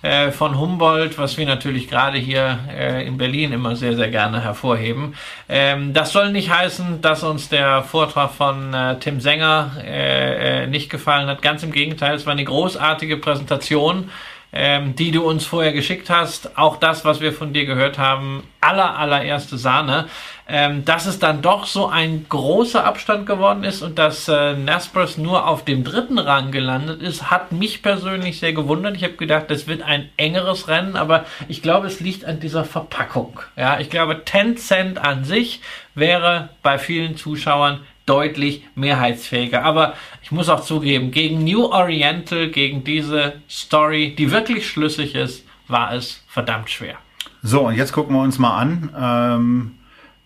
[0.02, 4.42] äh, von Humboldt, was wir natürlich gerade hier äh, in Berlin immer sehr, sehr gerne
[4.42, 5.16] hervorheben.
[5.50, 10.68] Ähm, das soll nicht heißen, dass uns der Vortrag von äh, Tim Sänger äh, äh,
[10.68, 11.42] nicht gefallen hat.
[11.42, 14.10] Ganz im Gegenteil, es war eine großartige Präsentation
[14.52, 16.58] ähm, die du uns vorher geschickt hast.
[16.58, 20.08] Auch das, was wir von dir gehört haben, aller, allererste Sahne.
[20.48, 25.20] Ähm, dass es dann doch so ein großer Abstand geworden ist und dass äh, Naspers
[25.20, 28.96] nur auf dem dritten Rang gelandet ist, hat mich persönlich sehr gewundert.
[28.96, 32.66] Ich habe gedacht, das wird ein engeres Rennen, aber ich glaube, es liegt an dieser
[32.66, 33.40] Verpackung.
[33.56, 35.62] Ja, ich glaube, Tencent an sich
[35.94, 39.64] wäre bei vielen Zuschauern deutlich mehrheitsfähiger.
[39.64, 39.94] Aber
[40.24, 45.94] ich muss auch zugeben, gegen New Oriental, gegen diese Story, die wirklich schlüssig ist, war
[45.94, 46.98] es verdammt schwer.
[47.44, 49.72] So, und jetzt gucken wir uns mal an, ähm,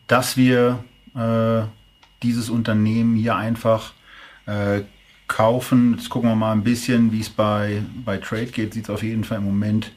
[0.07, 0.83] dass wir
[1.15, 1.67] äh,
[2.23, 3.91] dieses Unternehmen hier einfach
[4.45, 4.81] äh,
[5.27, 5.95] kaufen.
[5.97, 8.73] Jetzt gucken wir mal ein bisschen, wie es bei, bei Trade geht.
[8.73, 9.91] Sieht es auf jeden Fall im Moment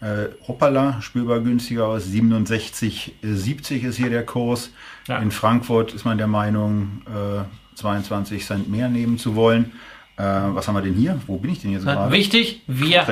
[0.00, 2.06] äh, hoppala, spürbar günstiger aus.
[2.06, 4.70] 67,70 ist hier der Kurs.
[5.06, 5.18] Ja.
[5.18, 7.44] In Frankfurt ist man der Meinung, äh,
[7.76, 9.72] 22 Cent mehr nehmen zu wollen.
[10.20, 10.22] Äh,
[10.54, 11.18] was haben wir denn hier?
[11.26, 12.12] Wo bin ich denn jetzt gerade?
[12.12, 13.06] Wichtig, wir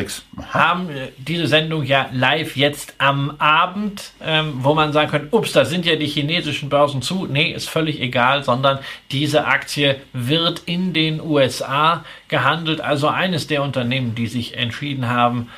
[0.53, 5.53] haben äh, diese Sendung ja live jetzt am Abend, ähm, wo man sagen könnte, ups,
[5.53, 7.27] da sind ja die chinesischen Börsen zu.
[7.27, 8.79] Nee, ist völlig egal, sondern
[9.11, 12.83] diese Aktie wird in den USA gehandelt.
[12.83, 15.49] Also eines der Unternehmen, die sich entschieden haben,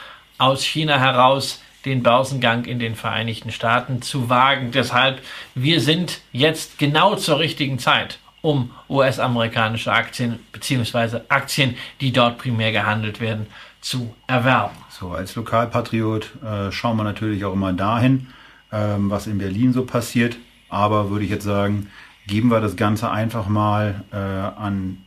[0.40, 4.70] aus China heraus den Börsengang in den Vereinigten Staaten zu wagen.
[4.72, 5.22] Deshalb,
[5.54, 12.72] wir sind jetzt genau zur richtigen Zeit, um US-amerikanische Aktien beziehungsweise Aktien, die dort primär
[12.72, 13.46] gehandelt werden,
[13.80, 14.76] zu erwerben.
[14.90, 18.28] So, als Lokalpatriot äh, schauen wir natürlich auch immer dahin,
[18.72, 20.36] ähm, was in Berlin so passiert.
[20.68, 21.90] Aber würde ich jetzt sagen,
[22.26, 24.98] geben wir das Ganze einfach mal äh, an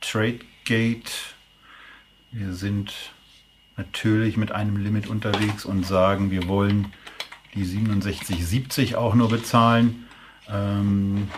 [0.00, 1.12] TradeGate.
[2.32, 3.13] Wir sind
[3.76, 6.92] natürlich mit einem Limit unterwegs und sagen, wir wollen
[7.54, 10.06] die 67,70 auch nur bezahlen.
[10.48, 11.28] Ähm,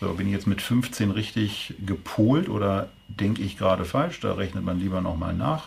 [0.00, 4.20] so, bin ich jetzt mit 15 richtig gepolt oder denke ich gerade falsch?
[4.20, 5.66] Da rechnet man lieber nochmal nach.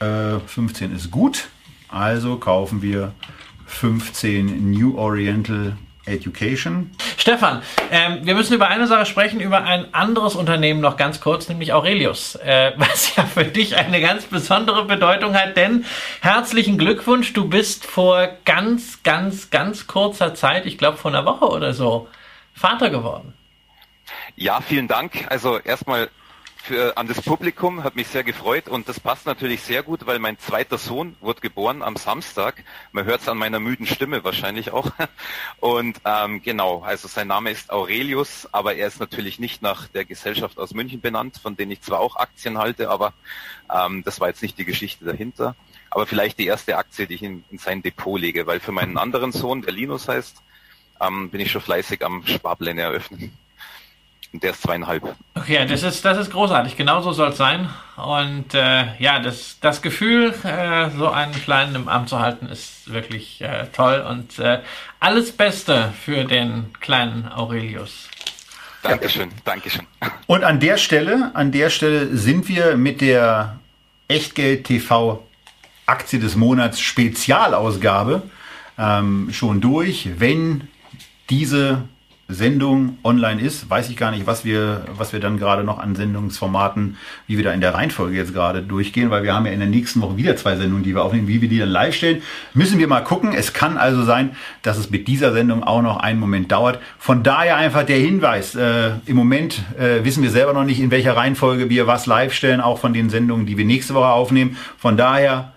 [0.00, 1.48] Äh, 15 ist gut,
[1.88, 3.12] also kaufen wir
[3.66, 6.90] 15 New Oriental Education.
[7.16, 11.48] Stefan, ähm, wir müssen über eine Sache sprechen, über ein anderes Unternehmen noch ganz kurz,
[11.48, 15.84] nämlich Aurelius, äh, was ja für dich eine ganz besondere Bedeutung hat, denn
[16.20, 21.46] herzlichen Glückwunsch, du bist vor ganz, ganz, ganz kurzer Zeit, ich glaube vor einer Woche
[21.46, 22.08] oder so,
[22.54, 23.34] Vater geworden.
[24.36, 25.26] Ja, vielen Dank.
[25.28, 26.10] Also erstmal
[26.62, 30.18] für, an das Publikum, hat mich sehr gefreut und das passt natürlich sehr gut, weil
[30.18, 32.62] mein zweiter Sohn wurde geboren am Samstag.
[32.92, 34.92] Man hört es an meiner müden Stimme wahrscheinlich auch.
[35.60, 40.04] Und ähm, genau, also sein Name ist Aurelius, aber er ist natürlich nicht nach der
[40.04, 43.12] Gesellschaft aus München benannt, von denen ich zwar auch Aktien halte, aber
[43.72, 45.56] ähm, das war jetzt nicht die Geschichte dahinter.
[45.90, 48.96] Aber vielleicht die erste Aktie, die ich in, in sein Depot lege, weil für meinen
[48.96, 50.36] anderen Sohn, der Linus heißt,
[51.00, 53.36] ähm, bin ich schon fleißig am Sparpläne eröffnen.
[54.32, 55.02] Und der ist zweieinhalb.
[55.34, 56.76] Okay, das ist, das ist großartig.
[56.76, 57.68] Genauso soll es sein.
[57.96, 62.90] Und äh, ja, das, das Gefühl, äh, so einen Kleinen im Arm zu halten, ist
[62.90, 64.04] wirklich äh, toll.
[64.08, 64.60] Und äh,
[65.00, 68.08] alles Beste für den kleinen Aurelius.
[68.82, 69.86] Dankeschön, Dankeschön.
[70.26, 73.58] Und an der Stelle, an der Stelle sind wir mit der
[74.08, 75.22] Echtgeld TV
[75.86, 78.22] Aktie des Monats Spezialausgabe
[78.78, 80.08] ähm, schon durch.
[80.18, 80.68] Wenn
[81.30, 81.82] diese
[82.28, 85.94] Sendung online ist, weiß ich gar nicht, was wir, was wir dann gerade noch an
[85.94, 86.96] Sendungsformaten,
[87.26, 89.68] wie wir da in der Reihenfolge jetzt gerade durchgehen, weil wir haben ja in der
[89.68, 92.22] nächsten Woche wieder zwei Sendungen, die wir aufnehmen, wie wir die dann live stellen.
[92.54, 93.32] Müssen wir mal gucken.
[93.32, 96.78] Es kann also sein, dass es mit dieser Sendung auch noch einen Moment dauert.
[96.98, 98.54] Von daher einfach der Hinweis.
[98.54, 102.32] Äh, Im Moment äh, wissen wir selber noch nicht, in welcher Reihenfolge wir was live
[102.32, 104.56] stellen, auch von den Sendungen, die wir nächste Woche aufnehmen.
[104.78, 105.51] Von daher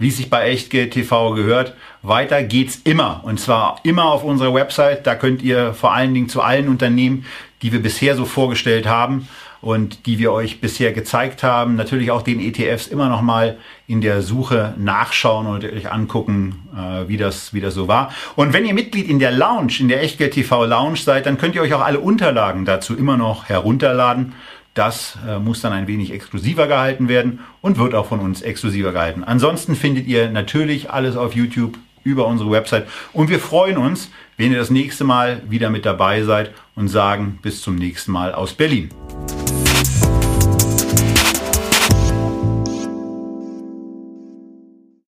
[0.00, 1.74] wie es sich bei Echtgeld TV gehört.
[2.02, 3.20] Weiter geht's immer.
[3.22, 5.06] Und zwar immer auf unserer Website.
[5.06, 7.26] Da könnt ihr vor allen Dingen zu allen Unternehmen,
[7.62, 9.28] die wir bisher so vorgestellt haben
[9.60, 14.00] und die wir euch bisher gezeigt haben, natürlich auch den ETFs immer noch mal in
[14.00, 18.10] der Suche nachschauen und euch angucken, äh, wie das, wie das so war.
[18.36, 21.54] Und wenn ihr Mitglied in der Lounge, in der Echtgeld TV Lounge seid, dann könnt
[21.54, 24.32] ihr euch auch alle Unterlagen dazu immer noch herunterladen.
[24.74, 28.92] Das äh, muss dann ein wenig exklusiver gehalten werden und wird auch von uns exklusiver
[28.92, 29.24] gehalten.
[29.24, 34.52] Ansonsten findet ihr natürlich alles auf YouTube über unsere Website und wir freuen uns, wenn
[34.52, 38.54] ihr das nächste Mal wieder mit dabei seid und sagen bis zum nächsten Mal aus
[38.54, 38.88] Berlin.